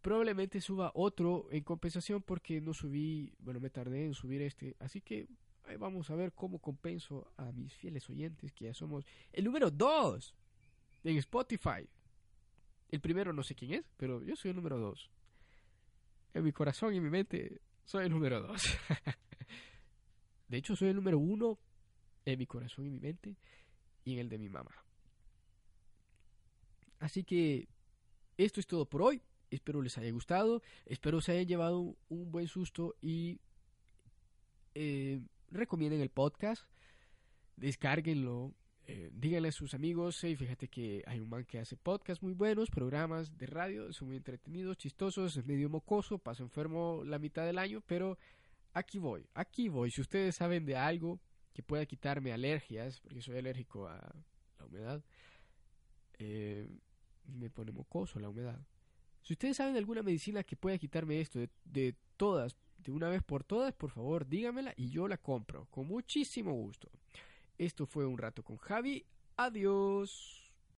Probablemente 0.00 0.62
suba 0.62 0.90
otro 0.94 1.48
en 1.50 1.64
compensación 1.64 2.22
porque 2.22 2.62
no 2.62 2.72
subí, 2.72 3.34
bueno, 3.40 3.60
me 3.60 3.68
tardé 3.68 4.06
en 4.06 4.14
subir 4.14 4.40
este. 4.40 4.74
Así 4.80 5.02
que 5.02 5.28
vamos 5.76 6.10
a 6.10 6.14
ver 6.14 6.32
cómo 6.32 6.58
compenso 6.58 7.32
a 7.36 7.52
mis 7.52 7.74
fieles 7.74 8.08
oyentes, 8.08 8.52
que 8.52 8.66
ya 8.66 8.74
somos 8.74 9.04
el 9.32 9.44
número 9.44 9.70
2 9.70 10.34
en 11.04 11.16
Spotify. 11.18 11.88
El 12.88 13.00
primero 13.00 13.32
no 13.32 13.42
sé 13.42 13.54
quién 13.54 13.74
es, 13.74 13.84
pero 13.96 14.22
yo 14.22 14.36
soy 14.36 14.50
el 14.50 14.56
número 14.56 14.78
2. 14.78 15.10
En 16.34 16.44
mi 16.44 16.52
corazón 16.52 16.94
y 16.94 16.98
en 16.98 17.04
mi 17.04 17.10
mente 17.10 17.60
soy 17.84 18.04
el 18.04 18.10
número 18.10 18.40
2. 18.40 18.62
de 20.48 20.56
hecho, 20.56 20.76
soy 20.76 20.88
el 20.88 20.96
número 20.96 21.18
1 21.18 21.58
en 22.26 22.38
mi 22.38 22.46
corazón 22.46 22.86
y 22.86 22.90
mi 22.90 23.00
mente 23.00 23.36
y 24.04 24.14
en 24.14 24.20
el 24.20 24.28
de 24.28 24.38
mi 24.38 24.48
mamá. 24.48 24.72
Así 26.98 27.24
que 27.24 27.68
esto 28.36 28.60
es 28.60 28.66
todo 28.66 28.86
por 28.86 29.02
hoy. 29.02 29.22
Espero 29.50 29.82
les 29.82 29.98
haya 29.98 30.10
gustado. 30.12 30.62
Espero 30.86 31.20
se 31.20 31.32
hayan 31.32 31.46
llevado 31.46 31.96
un 32.08 32.30
buen 32.30 32.46
susto 32.46 32.94
y 33.00 33.40
eh, 34.74 35.20
recomienden 35.50 36.00
el 36.00 36.10
podcast, 36.10 36.64
descárguenlo, 37.56 38.54
eh, 38.86 39.10
díganle 39.12 39.48
a 39.48 39.52
sus 39.52 39.74
amigos, 39.74 40.18
hey, 40.24 40.34
fíjate 40.34 40.68
que 40.68 41.04
hay 41.06 41.20
un 41.20 41.28
man 41.28 41.44
que 41.44 41.58
hace 41.60 41.76
podcasts 41.76 42.22
muy 42.22 42.32
buenos, 42.32 42.70
programas 42.70 43.36
de 43.38 43.46
radio, 43.46 43.92
son 43.92 44.08
muy 44.08 44.16
entretenidos, 44.16 44.78
chistosos, 44.78 45.36
es 45.36 45.46
medio 45.46 45.68
mocoso, 45.68 46.18
paso 46.18 46.42
enfermo 46.42 47.02
la 47.04 47.18
mitad 47.18 47.46
del 47.46 47.58
año, 47.58 47.82
pero 47.86 48.18
aquí 48.72 48.98
voy, 48.98 49.26
aquí 49.34 49.68
voy. 49.68 49.90
Si 49.90 50.00
ustedes 50.00 50.34
saben 50.34 50.64
de 50.64 50.76
algo 50.76 51.20
que 51.52 51.62
pueda 51.62 51.86
quitarme 51.86 52.32
alergias, 52.32 53.00
porque 53.00 53.22
soy 53.22 53.38
alérgico 53.38 53.86
a 53.86 54.12
la 54.58 54.64
humedad, 54.64 55.04
eh, 56.18 56.68
me 57.26 57.48
pone 57.50 57.72
mocoso 57.72 58.18
la 58.18 58.28
humedad. 58.28 58.60
Si 59.22 59.34
ustedes 59.34 59.56
saben 59.56 59.74
de 59.74 59.78
alguna 59.78 60.02
medicina 60.02 60.42
que 60.42 60.56
pueda 60.56 60.78
quitarme 60.78 61.20
esto 61.20 61.38
de, 61.38 61.50
de 61.64 61.94
todas, 62.16 62.56
de 62.82 62.92
una 62.92 63.08
vez 63.08 63.22
por 63.22 63.44
todas, 63.44 63.72
por 63.72 63.90
favor, 63.90 64.26
dígamela 64.26 64.74
y 64.76 64.90
yo 64.90 65.08
la 65.08 65.18
compro, 65.18 65.66
con 65.70 65.86
muchísimo 65.86 66.52
gusto. 66.52 66.88
Esto 67.58 67.86
fue 67.86 68.06
un 68.06 68.18
rato 68.18 68.42
con 68.42 68.56
Javi. 68.56 69.04
Adiós. 69.36 70.39